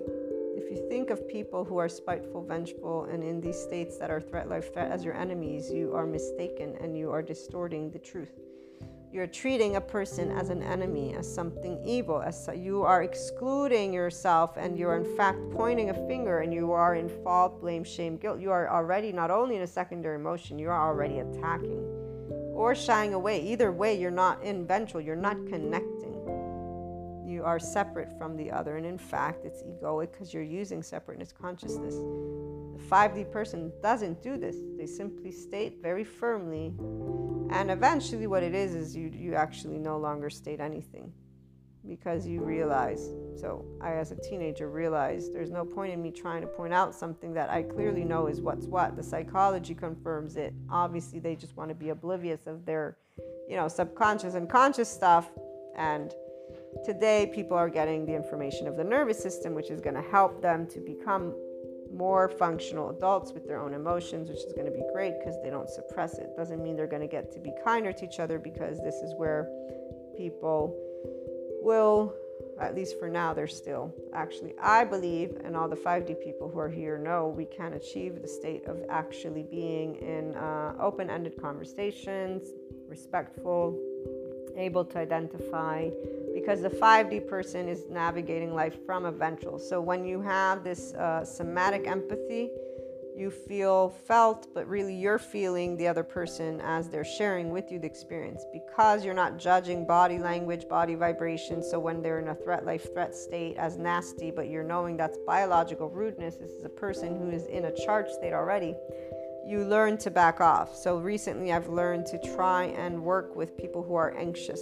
[0.56, 4.22] if you think of people who are spiteful, vengeful, and in these states that are
[4.22, 8.32] threat life threat as your enemies, you are mistaken and you are distorting the truth.
[9.12, 14.56] You're treating a person as an enemy, as something evil, as you are excluding yourself,
[14.56, 18.16] and you are in fact pointing a finger, and you are in fault, blame, shame,
[18.16, 18.40] guilt.
[18.40, 21.84] You are already not only in a secondary emotion, you are already attacking
[22.54, 23.42] or shying away.
[23.42, 26.01] Either way, you're not in vengeful, you're not connecting
[27.42, 28.78] you are separate from the other.
[28.78, 31.96] And in fact, it's egoic because you're using separateness consciousness.
[31.96, 34.58] The 5D person doesn't do this.
[34.78, 36.74] They simply state very firmly.
[37.52, 41.12] And eventually, what it is, is you, you actually no longer state anything
[41.88, 43.10] because you realize.
[43.36, 46.94] So, I, as a teenager, realized there's no point in me trying to point out
[46.94, 48.96] something that I clearly know is what's what.
[48.96, 50.54] The psychology confirms it.
[50.70, 52.98] Obviously, they just want to be oblivious of their,
[53.50, 55.32] you know, subconscious and conscious stuff.
[55.76, 56.14] And
[56.86, 60.42] Today, people are getting the information of the nervous system, which is going to help
[60.42, 61.36] them to become
[61.94, 65.50] more functional adults with their own emotions, which is going to be great because they
[65.50, 66.36] don't suppress it.
[66.36, 69.14] Doesn't mean they're going to get to be kinder to each other because this is
[69.16, 69.48] where
[70.18, 70.76] people
[71.62, 72.14] will,
[72.60, 76.60] at least for now, they're still actually, I believe, and all the 5D people who
[76.60, 81.40] are here know we can achieve the state of actually being in uh, open ended
[81.40, 82.50] conversations,
[82.88, 83.78] respectful,
[84.58, 85.90] able to identify
[86.34, 89.60] because the 5D person is navigating life from a ventral.
[89.60, 92.50] So when you have this uh, somatic empathy,
[93.16, 97.78] you feel felt, but really you're feeling the other person as they're sharing with you
[97.78, 101.62] the experience because you're not judging body language, body vibration.
[101.62, 105.18] So when they're in a threat life threat state as nasty, but you're knowing that's
[105.28, 108.76] biological rudeness, this is a person who is in a charged state already
[109.46, 110.76] you learn to back off.
[110.76, 114.62] So recently, I've learned to try and work with people who are anxious.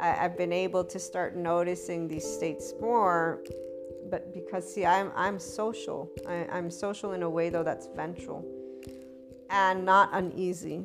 [0.00, 3.42] I, have been able to start noticing these states more,
[4.10, 6.10] but because see, I'm I'm social.
[6.26, 8.44] I, I'm social in a way though that's ventral,
[9.50, 10.84] and not uneasy,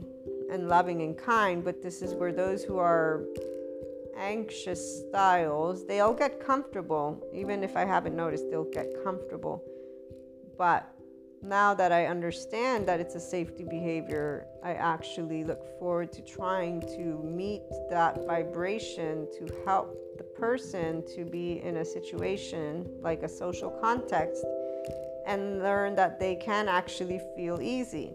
[0.52, 1.64] and loving and kind.
[1.64, 3.24] But this is where those who are
[4.18, 7.22] anxious styles, they all get comfortable.
[7.34, 9.64] Even if I haven't noticed, they'll get comfortable.
[10.58, 10.92] But
[11.48, 16.82] now that I understand that it's a safety behavior, I actually look forward to trying
[16.82, 23.30] to meet that vibration to help the person to be in a situation like a
[23.30, 24.44] social context
[25.26, 28.12] and learn that they can actually feel easy.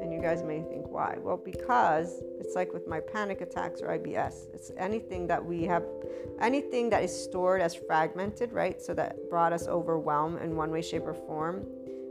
[0.00, 1.16] And you guys may think, why?
[1.20, 4.54] Well, because it's like with my panic attacks or IBS.
[4.54, 5.84] It's anything that we have,
[6.40, 8.80] anything that is stored as fragmented, right?
[8.80, 11.66] So that brought us overwhelmed in one way, shape, or form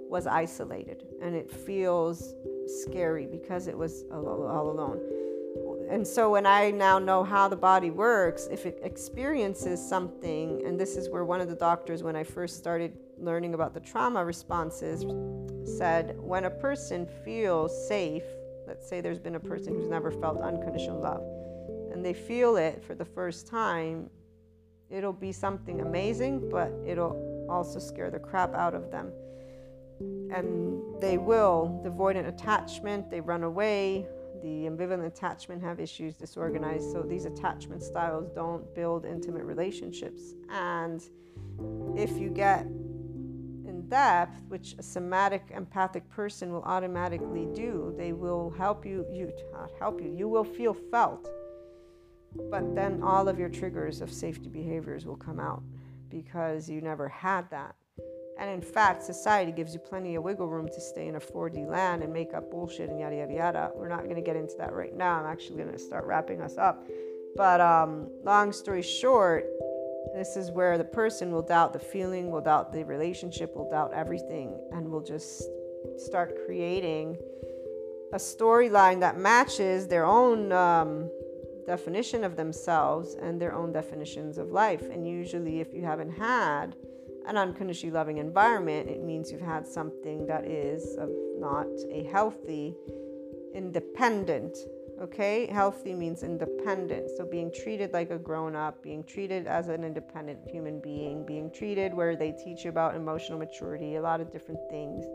[0.10, 2.34] was isolated and it feels
[2.68, 5.02] scary because it was all alone.
[5.90, 10.78] And so when I now know how the body works, if it experiences something, and
[10.78, 14.24] this is where one of the doctors, when I first started learning about the trauma
[14.24, 15.06] responses,
[15.78, 18.24] said when a person feels safe,
[18.68, 21.24] let's say there's been a person who's never felt unconditional love,
[21.94, 24.10] and they feel it for the first time,
[24.90, 29.10] it'll be something amazing, but it'll also scare the crap out of them
[30.00, 34.08] and they will the avoidant attachment they run away.
[34.42, 36.92] The ambivalent attachment have issues disorganized.
[36.92, 40.36] So these attachment styles don't build intimate relationships.
[40.50, 41.02] And
[41.96, 48.54] if you get in depth which a somatic empathic person will automatically do they will
[48.58, 51.28] help you you not help you you will feel felt.
[52.52, 55.64] But then all of your triggers of safety behaviors will come out
[56.10, 57.76] because you never had that
[58.40, 61.68] and in fact, society gives you plenty of wiggle room to stay in a 4D
[61.68, 63.72] land and make up bullshit and yada, yada, yada.
[63.76, 65.20] We're not going to get into that right now.
[65.20, 66.88] I'm actually going to start wrapping us up.
[67.36, 69.46] But um, long story short,
[70.16, 73.92] This is where the person will doubt the feeling, will doubt the relationship, will doubt
[73.94, 75.44] everything, and will just
[75.98, 77.18] start creating
[78.14, 81.10] a storyline that matches their own um,
[81.66, 84.82] definition of themselves and their own definitions of life.
[84.90, 86.76] And usually, if you haven't had
[87.28, 92.76] an unconditionally loving environment, it means you've had something that is of not a healthy,
[93.54, 94.58] independent.
[95.02, 97.12] Okay, healthy means independent.
[97.16, 101.52] So, being treated like a grown up, being treated as an independent human being, being
[101.52, 105.06] treated where they teach you about emotional maturity, a lot of different things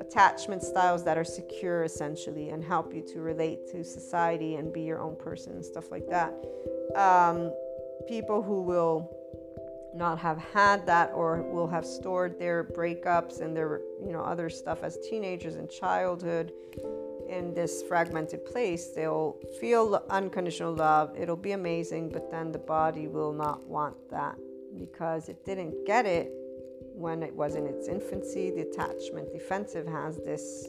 [0.00, 4.82] attachment styles that are secure essentially and help you to relate to society and be
[4.82, 6.32] your own person and stuff like that.
[6.94, 7.52] Um,
[8.06, 9.17] people who will
[9.94, 14.50] not have had that or will have stored their breakups and their you know other
[14.50, 16.52] stuff as teenagers and childhood
[17.28, 23.06] in this fragmented place they'll feel unconditional love it'll be amazing but then the body
[23.06, 24.36] will not want that
[24.78, 26.32] because it didn't get it
[26.98, 30.66] when it was in its infancy, the attachment defensive has this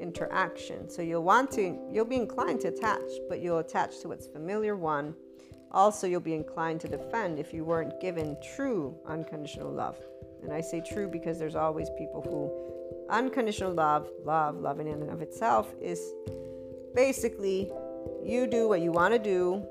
[0.00, 0.88] interaction.
[0.88, 4.76] So you'll want to, you'll be inclined to attach, but you'll attach to what's familiar
[4.76, 5.14] one.
[5.72, 9.98] Also, you'll be inclined to defend if you weren't given true unconditional love.
[10.42, 15.10] And I say true because there's always people who unconditional love, love, love in and
[15.10, 16.00] of itself is
[16.94, 17.70] basically
[18.22, 19.66] you do what you want to do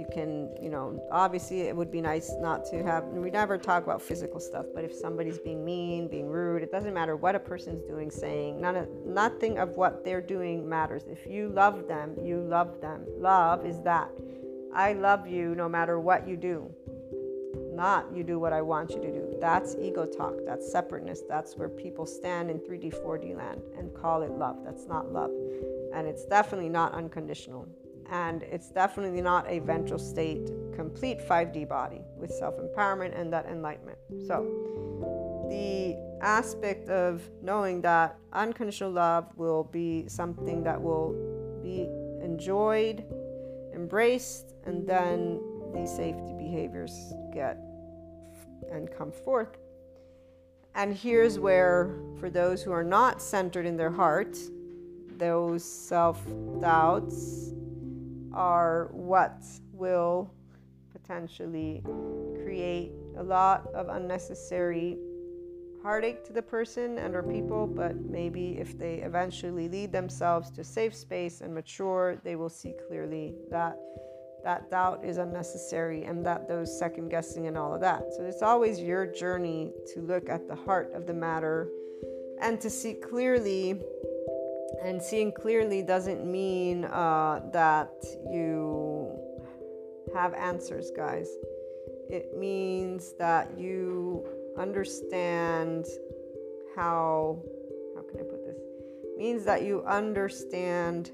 [0.00, 3.84] you can, you know, obviously it would be nice not to have, we never talk
[3.84, 7.38] about physical stuff, but if somebody's being mean, being rude, it doesn't matter what a
[7.38, 11.04] person's doing, saying, none of, nothing of what they're doing matters.
[11.06, 13.04] If you love them, you love them.
[13.18, 14.10] Love is that.
[14.74, 16.72] I love you no matter what you do.
[17.72, 19.36] Not you do what I want you to do.
[19.40, 20.34] That's ego talk.
[20.46, 21.22] That's separateness.
[21.28, 24.58] That's where people stand in 3D, 4D land and call it love.
[24.64, 25.30] That's not love.
[25.94, 27.66] And it's definitely not unconditional
[28.10, 33.46] and it's definitely not a ventral state complete 5D body with self empowerment and that
[33.46, 33.98] enlightenment.
[34.26, 41.14] So, the aspect of knowing that unconditional love will be something that will
[41.62, 41.88] be
[42.22, 43.04] enjoyed,
[43.80, 45.40] embraced, and then
[45.74, 47.58] these safety behaviors get
[48.70, 49.56] and come forth.
[50.74, 54.36] And here's where, for those who are not centered in their heart,
[55.16, 56.22] those self
[56.60, 57.52] doubts,
[58.32, 60.30] are what will
[60.92, 61.82] potentially
[62.44, 64.96] create a lot of unnecessary
[65.82, 70.62] heartache to the person and or people but maybe if they eventually lead themselves to
[70.62, 73.76] safe space and mature they will see clearly that
[74.44, 78.42] that doubt is unnecessary and that those second guessing and all of that so it's
[78.42, 81.68] always your journey to look at the heart of the matter
[82.40, 83.80] and to see clearly
[84.82, 87.92] and seeing clearly doesn't mean uh, that
[88.30, 89.18] you
[90.14, 91.28] have answers, guys.
[92.08, 94.26] It means that you
[94.56, 95.86] understand
[96.76, 97.42] how
[97.96, 98.58] how can I put this?
[99.16, 101.10] Means that you understand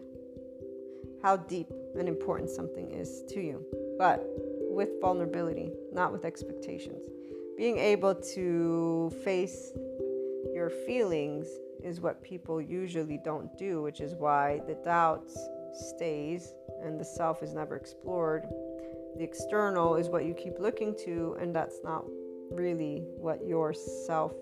[1.23, 1.69] how deep
[1.99, 3.65] and important something is to you,
[3.99, 4.25] but
[4.71, 7.09] with vulnerability, not with expectations.
[7.57, 9.73] Being able to face
[10.55, 11.49] your feelings
[11.83, 15.31] is what people usually don't do, which is why the doubt
[15.73, 18.47] stays and the self is never explored.
[19.17, 22.05] The external is what you keep looking to, and that's not
[22.51, 24.33] really what your self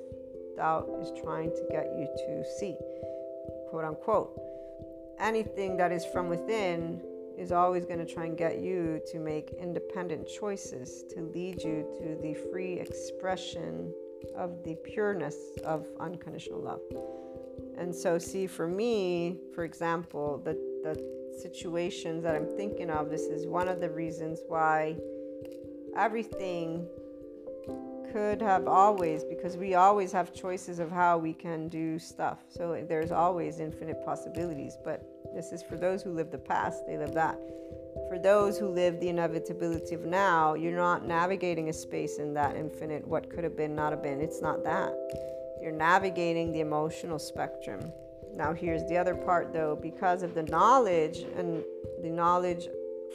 [0.57, 2.77] doubt is trying to get you to see,
[3.71, 4.39] quote unquote.
[5.19, 7.01] Anything that is from within
[7.37, 11.87] is always going to try and get you to make independent choices to lead you
[11.99, 13.93] to the free expression
[14.37, 16.81] of the pureness of unconditional love.
[17.77, 20.53] And so, see, for me, for example, the,
[20.83, 24.97] the situations that I'm thinking of, this is one of the reasons why
[25.97, 26.87] everything
[28.15, 32.39] could have always, because we always have choices of how we can do stuff.
[32.49, 34.79] So, there's always infinite possibilities.
[34.85, 35.05] But
[35.35, 37.37] this is for those who live the past, they live that.
[38.09, 42.55] For those who live the inevitability of now, you're not navigating a space in that
[42.55, 44.21] infinite, what could have been, not have been.
[44.21, 44.95] It's not that
[45.65, 47.81] you're navigating the emotional spectrum.
[48.35, 51.65] Now, here's the other part though, because of the knowledge and
[52.03, 52.69] the knowledge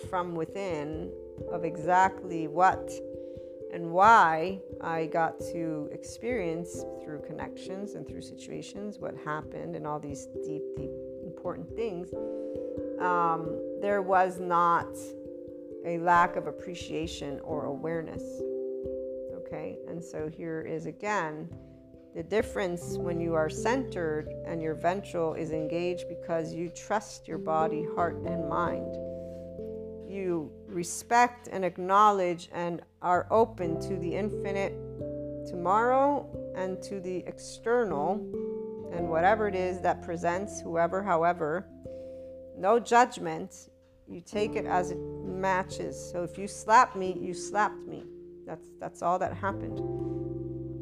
[0.10, 1.12] from within
[1.52, 2.92] of exactly what
[3.74, 10.00] and why I got to experience through connections and through situations what happened and all
[10.00, 10.92] these deep, deep,
[11.24, 12.10] important things,
[13.00, 14.88] um, there was not
[15.86, 18.24] a lack of appreciation or awareness.
[19.34, 21.50] Okay, and so here is again
[22.16, 27.38] the difference when you are centered and your ventral is engaged because you trust your
[27.38, 28.98] body, heart, and mind.
[30.10, 34.74] You respect and acknowledge and are open to the infinite
[35.48, 38.16] tomorrow and to the external
[38.92, 41.68] and whatever it is that presents, whoever, however,
[42.58, 43.70] no judgment,
[44.08, 46.12] you take it as it matches.
[46.12, 48.04] So if you slap me, you slapped me.
[48.46, 49.80] That's that's all that happened.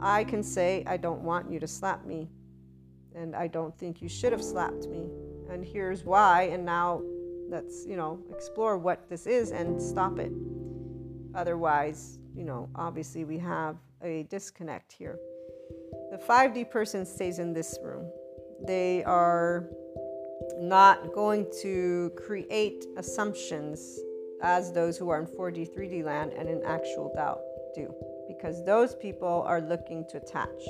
[0.01, 2.29] I can say I don't want you to slap me
[3.15, 5.09] and I don't think you should have slapped me.
[5.49, 7.01] And here's why and now
[7.49, 10.31] let's, you know, explore what this is and stop it.
[11.35, 15.17] Otherwise, you know, obviously we have a disconnect here.
[16.11, 18.09] The 5D person stays in this room.
[18.65, 19.69] They are
[20.59, 23.99] not going to create assumptions
[24.41, 27.41] as those who are in 4D, 3D land and in actual doubt
[27.75, 27.93] do,
[28.27, 30.61] because those people are looking to attach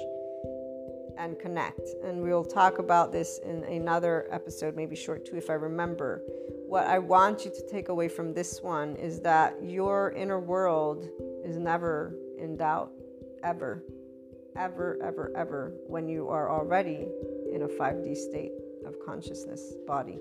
[1.18, 1.82] and connect.
[2.04, 6.22] And we'll talk about this in another episode, maybe short too, if I remember.
[6.68, 11.08] What I want you to take away from this one is that your inner world
[11.46, 12.92] is never in doubt,
[13.42, 13.86] ever,
[14.58, 17.08] ever, ever, ever, when you are already
[17.54, 18.52] in a 5D state
[18.86, 20.20] of consciousness body,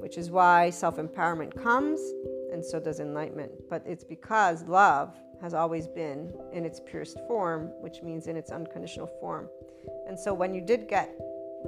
[0.00, 2.00] which is why self empowerment comes
[2.52, 3.52] and so does enlightenment.
[3.70, 8.50] But it's because love has always been in its purest form, which means in its
[8.50, 9.48] unconditional form.
[10.08, 11.14] And so when you did get,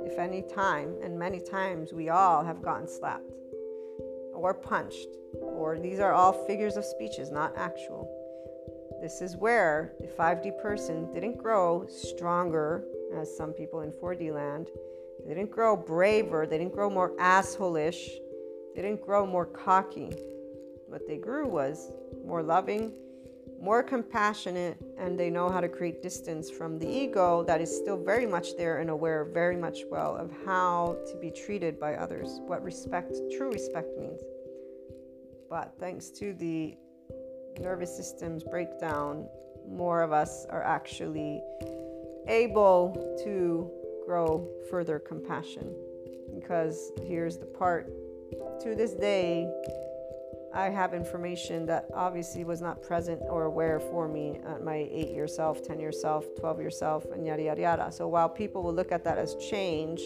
[0.04, 3.30] if any time, and many times we all have gotten slapped
[4.44, 5.08] or punched,
[5.40, 8.06] or these are all figures of speeches, not actual.
[9.00, 12.84] This is where the 5D person didn't grow stronger
[13.16, 14.68] as some people in 4D land.
[15.26, 18.06] They didn't grow braver, they didn't grow more assholeish,
[18.76, 20.10] they didn't grow more cocky.
[20.88, 21.90] What they grew was
[22.22, 22.92] more loving,
[23.58, 27.96] more compassionate, and they know how to create distance from the ego that is still
[27.96, 32.40] very much there and aware very much well of how to be treated by others,
[32.46, 34.20] what respect, true respect means.
[35.54, 36.76] But thanks to the
[37.60, 39.28] nervous system's breakdown,
[39.68, 41.40] more of us are actually
[42.26, 42.92] able
[43.22, 43.70] to
[44.04, 45.72] grow further compassion.
[46.34, 47.86] Because here's the part
[48.62, 49.48] to this day,
[50.52, 55.10] I have information that obviously was not present or aware for me at my eight
[55.10, 57.92] year self, 10 year self, 12 year self, and yada, yada, yada.
[57.92, 60.02] So while people will look at that as change,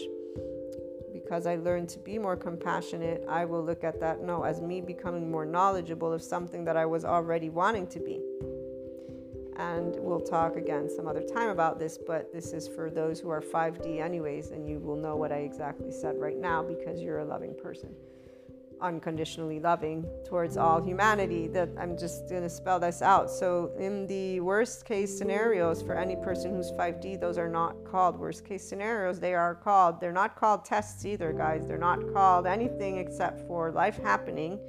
[1.29, 4.81] because I learned to be more compassionate, I will look at that, no, as me
[4.81, 8.19] becoming more knowledgeable of something that I was already wanting to be.
[9.55, 13.29] And we'll talk again some other time about this, but this is for those who
[13.29, 17.19] are 5D, anyways, and you will know what I exactly said right now because you're
[17.19, 17.89] a loving person
[18.81, 23.29] unconditionally loving towards all humanity that i'm just going to spell this out.
[23.29, 28.17] So in the worst case scenarios for any person who's 5d those are not called.
[28.17, 29.99] Worst case scenarios they are called.
[29.99, 31.67] They're not called tests either guys.
[31.67, 34.59] They're not called anything except for life happening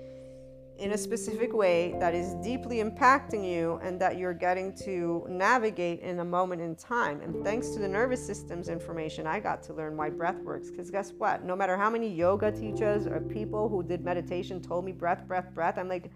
[0.81, 6.01] in a specific way that is deeply impacting you and that you're getting to navigate
[6.01, 7.21] in a moment in time.
[7.21, 10.71] And thanks to the nervous system's information, I got to learn why breath works.
[10.71, 11.45] Because guess what?
[11.45, 15.55] No matter how many yoga teachers or people who did meditation told me breath, breath,
[15.55, 16.11] breath, I'm like,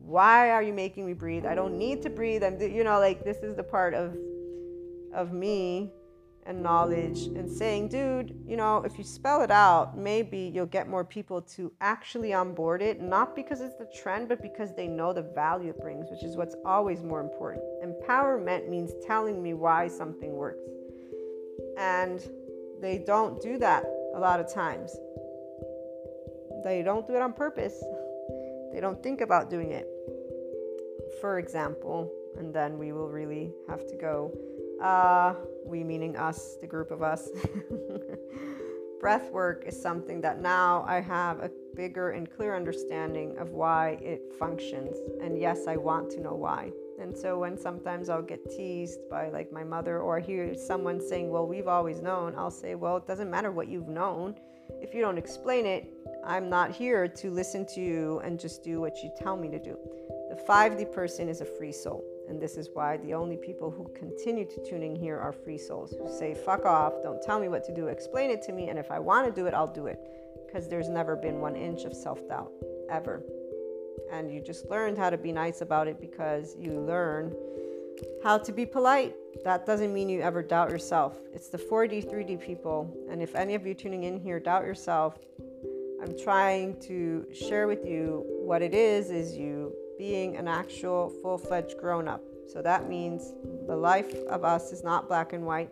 [0.00, 1.46] why are you making me breathe?
[1.46, 2.42] I don't need to breathe.
[2.42, 4.16] I'm, you know, like this is the part of
[5.14, 5.90] of me
[6.48, 10.88] and knowledge and saying, dude, you know, if you spell it out, maybe you'll get
[10.88, 15.12] more people to actually onboard it, not because it's the trend, but because they know
[15.12, 17.62] the value it brings, which is what's always more important.
[17.84, 20.66] Empowerment means telling me why something works.
[21.76, 22.26] And
[22.80, 23.84] they don't do that
[24.14, 24.96] a lot of times.
[26.64, 27.84] They don't do it on purpose.
[28.72, 29.86] They don't think about doing it.
[31.20, 34.32] For example, and then we will really have to go
[34.82, 37.28] uh, we meaning us, the group of us.
[39.00, 43.98] Breath work is something that now I have a bigger and clear understanding of why
[44.02, 44.96] it functions.
[45.22, 46.72] And yes, I want to know why.
[47.00, 51.00] And so when sometimes I'll get teased by like my mother or I hear someone
[51.00, 54.34] saying, Well, we've always known, I'll say, Well, it doesn't matter what you've known.
[54.82, 55.88] If you don't explain it,
[56.26, 59.58] I'm not here to listen to you and just do what you tell me to
[59.60, 59.78] do.
[60.28, 62.04] The 5D person is a free soul.
[62.28, 65.58] And this is why the only people who continue to tune in here are free
[65.58, 68.68] souls who say, fuck off, don't tell me what to do, explain it to me,
[68.68, 69.98] and if I want to do it, I'll do it.
[70.46, 72.52] Because there's never been one inch of self doubt,
[72.90, 73.22] ever.
[74.12, 77.34] And you just learned how to be nice about it because you learn
[78.22, 79.14] how to be polite.
[79.44, 81.18] That doesn't mean you ever doubt yourself.
[81.34, 82.94] It's the 4D, 3D people.
[83.10, 85.18] And if any of you tuning in here doubt yourself,
[86.02, 91.38] I'm trying to share with you what it is is you being an actual full
[91.38, 92.22] fledged grown up.
[92.52, 93.34] So that means
[93.66, 95.70] the life of us is not black and white.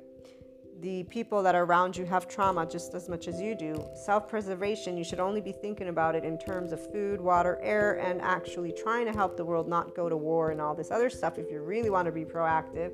[0.81, 3.83] the people that are around you have trauma just as much as you do.
[3.95, 7.95] Self preservation, you should only be thinking about it in terms of food, water, air,
[7.95, 11.09] and actually trying to help the world not go to war and all this other
[11.09, 12.93] stuff if you really want to be proactive,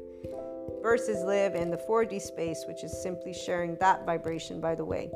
[0.81, 5.11] versus live in the 4D space, which is simply sharing that vibration, by the way,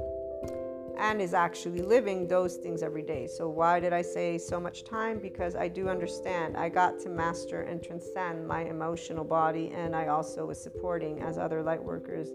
[0.98, 3.26] and is actually living those things every day.
[3.26, 5.18] So, why did I say so much time?
[5.18, 10.08] Because I do understand I got to master and transcend my emotional body, and I
[10.08, 12.30] also was supporting as other light workers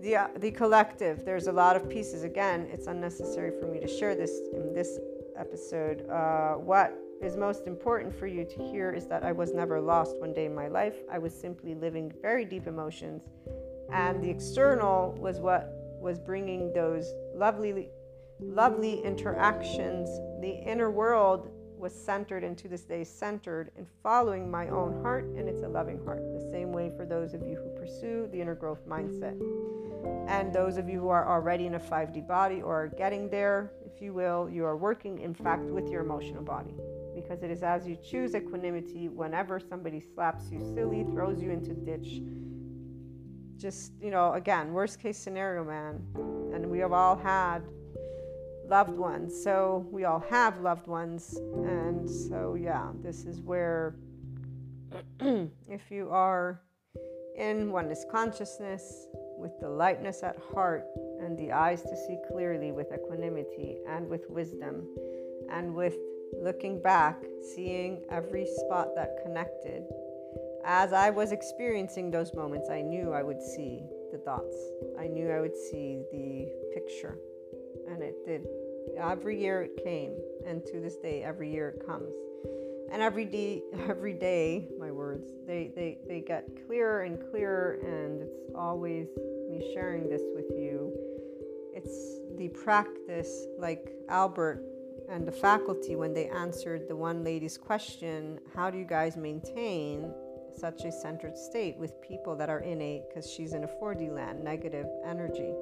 [0.00, 1.24] the, uh, the collective.
[1.24, 2.22] There's a lot of pieces.
[2.22, 4.98] Again, it's unnecessary for me to share this in this
[5.36, 6.08] episode.
[6.08, 10.16] Uh, what is most important for you to hear is that I was never lost
[10.20, 10.94] one day in my life.
[11.10, 13.24] I was simply living very deep emotions,
[13.92, 17.88] and the external was what was bringing those lovely,
[18.40, 20.08] lovely interactions.
[20.40, 25.24] The inner world was centered and to this day centered in following my own heart,
[25.36, 26.20] and it's a loving heart.
[26.32, 29.40] The same way for those of you who pursue the inner growth mindset.
[30.28, 33.70] And those of you who are already in a 5D body or are getting there,
[33.86, 36.74] if you will, you are working, in fact, with your emotional body.
[37.14, 41.72] Because it is as you choose equanimity whenever somebody slaps you silly, throws you into
[41.74, 42.20] ditch.
[43.58, 46.00] Just, you know, again, worst case scenario, man.
[46.54, 47.60] And we have all had
[48.68, 49.42] loved ones.
[49.42, 51.36] So we all have loved ones.
[51.36, 53.96] And so, yeah, this is where,
[55.20, 56.60] if you are
[57.36, 59.06] in oneness consciousness,
[59.38, 60.84] with the lightness at heart
[61.20, 64.84] and the eyes to see clearly with equanimity and with wisdom,
[65.50, 65.96] and with
[66.42, 67.16] looking back,
[67.54, 69.84] seeing every spot that connected.
[70.64, 73.82] As I was experiencing those moments, I knew I would see
[74.12, 74.56] the dots.
[74.98, 77.18] I knew I would see the picture.
[77.88, 78.46] And it did.
[78.98, 80.12] Every year it came,
[80.46, 82.12] and to this day, every year it comes
[82.90, 88.22] and every day every day my words they, they they get clearer and clearer and
[88.22, 89.08] it's always
[89.50, 90.92] me sharing this with you
[91.74, 94.64] it's the practice like albert
[95.08, 100.12] and the faculty when they answered the one lady's question how do you guys maintain
[100.58, 104.10] such a centered state with people that are in a because she's in a 4d
[104.10, 105.52] land negative energy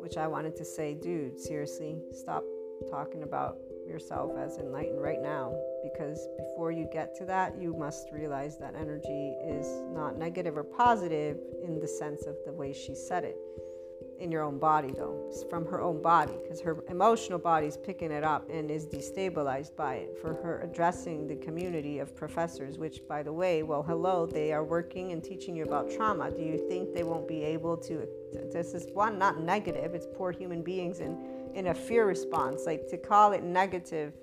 [0.00, 2.44] which i wanted to say dude seriously stop
[2.90, 8.10] talking about yourself as enlightened right now because before you get to that, you must
[8.12, 12.94] realize that energy is not negative or positive in the sense of the way she
[12.94, 13.36] said it.
[14.18, 17.76] In your own body, though, it's from her own body, because her emotional body is
[17.76, 20.18] picking it up and is destabilized by it.
[20.20, 24.64] For her addressing the community of professors, which, by the way, well, hello, they are
[24.64, 26.32] working and teaching you about trauma.
[26.32, 28.08] Do you think they won't be able to?
[28.52, 31.16] This is one, not negative, it's poor human beings and
[31.54, 32.66] in a fear response.
[32.66, 34.14] Like to call it negative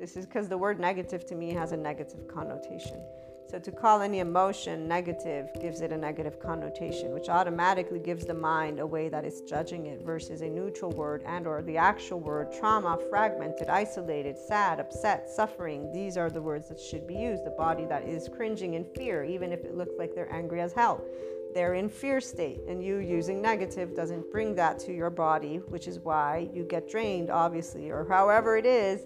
[0.00, 3.04] this is because the word negative to me has a negative connotation.
[3.50, 8.32] So to call any emotion negative gives it a negative connotation, which automatically gives the
[8.32, 12.20] mind a way that it's judging it versus a neutral word and or the actual
[12.20, 15.90] word trauma, fragmented, isolated, sad, upset, suffering.
[15.90, 17.44] These are the words that should be used.
[17.44, 20.72] The body that is cringing in fear, even if it looks like they're angry as
[20.72, 21.04] hell.
[21.52, 25.88] They're in fear state, and you using negative doesn't bring that to your body, which
[25.88, 29.04] is why you get drained, obviously, or however it is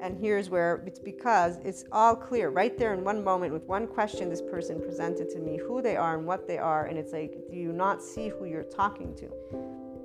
[0.00, 3.86] and here's where it's because it's all clear right there in one moment with one
[3.86, 6.86] question this person presented to me who they are and what they are.
[6.86, 9.28] And it's like, do you not see who you're talking to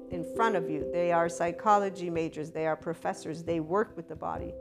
[0.10, 0.90] in front of you?
[0.92, 4.54] They are psychology majors, they are professors, they work with the body.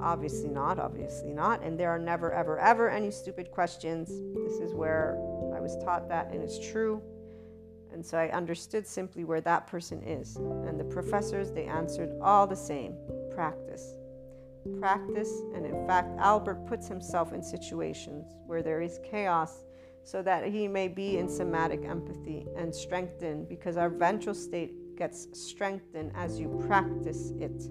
[0.00, 1.62] Obviously not, obviously not.
[1.62, 4.08] And there are never, ever, ever any stupid questions.
[4.08, 5.16] This is where
[5.54, 7.02] I was taught that, and it's true.
[7.92, 10.36] And so I understood simply where that person is.
[10.36, 12.96] And the professors, they answered all the same
[13.34, 13.94] practice
[14.78, 19.64] practice, and in fact, Albert puts himself in situations where there is chaos
[20.04, 25.28] so that he may be in somatic empathy and strengthened because our ventral state gets
[25.32, 27.68] strengthened as you practice it,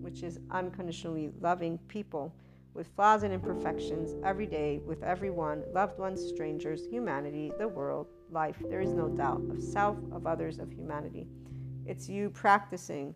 [0.00, 2.34] which is unconditionally loving people
[2.74, 8.56] with flaws and imperfections every day with everyone, loved ones, strangers, humanity, the world, life.
[8.68, 11.26] There is no doubt of self, of others, of humanity.
[11.84, 13.14] It's you practicing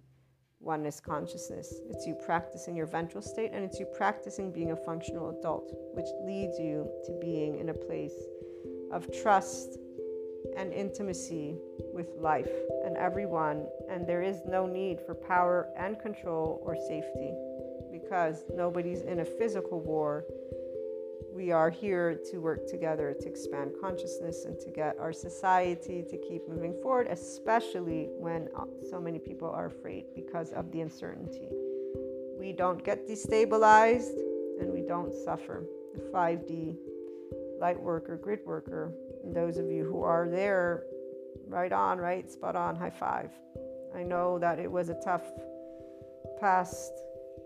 [0.66, 1.80] oneness consciousness.
[1.88, 6.06] It's you practicing your ventral state and it's you practicing being a functional adult, which
[6.24, 8.18] leads you to being in a place
[8.92, 9.78] of trust
[10.56, 11.56] and intimacy
[11.94, 12.50] with life
[12.84, 13.66] and everyone.
[13.88, 17.32] And there is no need for power and control or safety
[17.92, 20.24] because nobody's in a physical war
[21.36, 26.16] we are here to work together to expand consciousness and to get our society to
[26.16, 31.48] keep moving forward, especially when uh, so many people are afraid because of the uncertainty.
[32.38, 34.18] We don't get destabilized
[34.60, 35.64] and we don't suffer.
[35.94, 36.76] The 5D
[37.60, 40.84] light worker, grid worker, and those of you who are there
[41.48, 42.30] Right on, right?
[42.30, 42.74] Spot on.
[42.74, 43.30] High five.
[43.94, 45.22] I know that it was a tough
[46.40, 46.92] past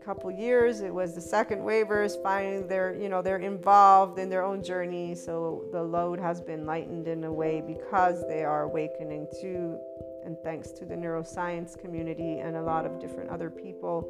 [0.05, 0.81] couple years.
[0.81, 2.17] It was the second wavers.
[2.23, 6.67] Finally, they're you know they're involved in their own journey, so the load has been
[6.67, 9.79] lightened in a way because they are awakening to,
[10.25, 14.09] and thanks to the neuroscience community and a lot of different other people,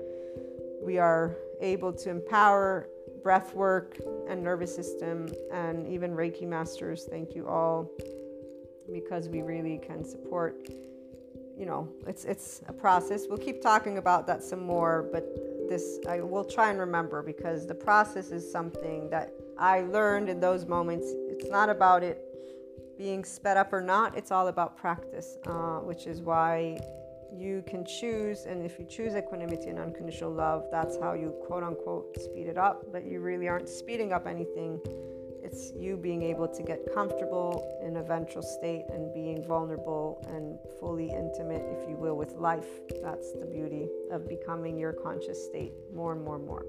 [0.82, 2.88] we are able to empower
[3.22, 7.06] breath work and nervous system and even Reiki masters.
[7.10, 7.90] Thank you all
[8.92, 10.68] because we really can support
[11.60, 15.24] you know it's it's a process we'll keep talking about that some more but
[15.70, 20.40] this I will try and remember because the process is something that I learned in
[20.40, 21.06] those moments.
[21.30, 22.26] It's not about it
[22.98, 26.78] being sped up or not, it's all about practice, uh, which is why
[27.34, 28.44] you can choose.
[28.44, 32.58] And if you choose equanimity and unconditional love, that's how you quote unquote speed it
[32.58, 34.78] up, but you really aren't speeding up anything
[35.50, 40.58] it's you being able to get comfortable in a ventral state and being vulnerable and
[40.78, 42.66] fully intimate, if you will, with life.
[43.02, 46.64] That's the beauty of becoming your conscious state more and more and more.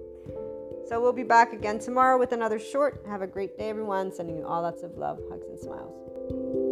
[0.87, 3.03] So we'll be back again tomorrow with another short.
[3.07, 4.11] Have a great day, everyone.
[4.11, 6.70] Sending you all lots of love, hugs, and smiles.